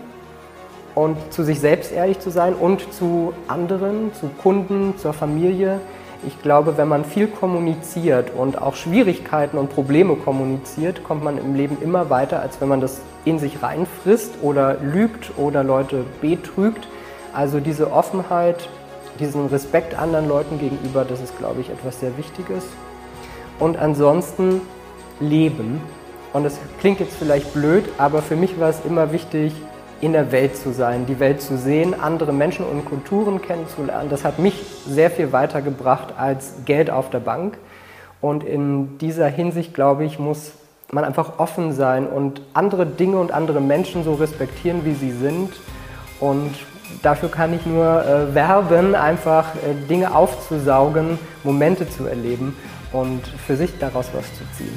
und 0.96 1.18
zu 1.30 1.44
sich 1.44 1.60
selbst 1.60 1.92
ehrlich 1.92 2.18
zu 2.20 2.30
sein 2.30 2.54
und 2.54 2.92
zu 2.92 3.34
anderen, 3.48 4.14
zu 4.14 4.28
Kunden, 4.42 4.94
zur 4.96 5.12
Familie. 5.12 5.78
Ich 6.26 6.40
glaube, 6.42 6.78
wenn 6.78 6.88
man 6.88 7.04
viel 7.04 7.28
kommuniziert 7.28 8.32
und 8.34 8.60
auch 8.60 8.74
Schwierigkeiten 8.74 9.58
und 9.58 9.68
Probleme 9.68 10.16
kommuniziert, 10.16 11.04
kommt 11.04 11.22
man 11.22 11.36
im 11.36 11.54
Leben 11.54 11.76
immer 11.82 12.08
weiter, 12.08 12.40
als 12.40 12.62
wenn 12.62 12.68
man 12.68 12.80
das 12.80 13.02
in 13.26 13.38
sich 13.38 13.62
reinfrisst 13.62 14.36
oder 14.40 14.78
lügt 14.80 15.32
oder 15.36 15.62
Leute 15.62 16.02
betrügt. 16.22 16.88
Also 17.34 17.60
diese 17.60 17.92
Offenheit, 17.92 18.70
diesen 19.20 19.48
Respekt 19.48 19.98
anderen 19.98 20.26
Leuten 20.26 20.58
gegenüber, 20.58 21.04
das 21.04 21.20
ist, 21.20 21.36
glaube 21.36 21.60
ich, 21.60 21.68
etwas 21.68 22.00
sehr 22.00 22.16
Wichtiges. 22.16 22.64
Und 23.58 23.76
ansonsten 23.76 24.62
leben. 25.20 25.82
Und 26.32 26.44
das 26.44 26.58
klingt 26.80 27.00
jetzt 27.00 27.16
vielleicht 27.16 27.52
blöd, 27.52 27.84
aber 27.98 28.22
für 28.22 28.36
mich 28.36 28.58
war 28.58 28.70
es 28.70 28.80
immer 28.86 29.12
wichtig, 29.12 29.52
in 30.00 30.12
der 30.12 30.32
Welt 30.32 30.56
zu 30.56 30.72
sein, 30.72 31.06
die 31.06 31.20
Welt 31.20 31.40
zu 31.40 31.56
sehen, 31.56 31.94
andere 31.98 32.32
Menschen 32.32 32.66
und 32.66 32.84
Kulturen 32.84 33.40
kennenzulernen. 33.40 34.10
Das 34.10 34.24
hat 34.24 34.38
mich 34.38 34.54
sehr 34.86 35.10
viel 35.10 35.32
weitergebracht 35.32 36.14
als 36.16 36.52
Geld 36.64 36.90
auf 36.90 37.10
der 37.10 37.20
Bank. 37.20 37.58
Und 38.20 38.44
in 38.44 38.98
dieser 38.98 39.28
Hinsicht, 39.28 39.74
glaube 39.74 40.04
ich, 40.04 40.18
muss 40.18 40.52
man 40.92 41.04
einfach 41.04 41.38
offen 41.38 41.72
sein 41.72 42.06
und 42.06 42.42
andere 42.52 42.86
Dinge 42.86 43.18
und 43.18 43.32
andere 43.32 43.60
Menschen 43.60 44.04
so 44.04 44.14
respektieren, 44.14 44.84
wie 44.84 44.94
sie 44.94 45.10
sind. 45.12 45.52
Und 46.20 46.54
dafür 47.02 47.28
kann 47.30 47.52
ich 47.54 47.66
nur 47.66 48.04
äh, 48.04 48.32
werben, 48.34 48.94
einfach 48.94 49.56
äh, 49.56 49.74
Dinge 49.88 50.14
aufzusaugen, 50.14 51.18
Momente 51.42 51.88
zu 51.88 52.06
erleben 52.06 52.54
und 52.92 53.26
für 53.46 53.56
sich 53.56 53.76
daraus 53.78 54.10
was 54.12 54.26
zu 54.34 54.44
ziehen. 54.56 54.76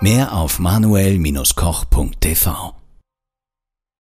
Mehr 0.00 0.32
auf 0.32 0.60
manuel-koch.tv 0.60 2.74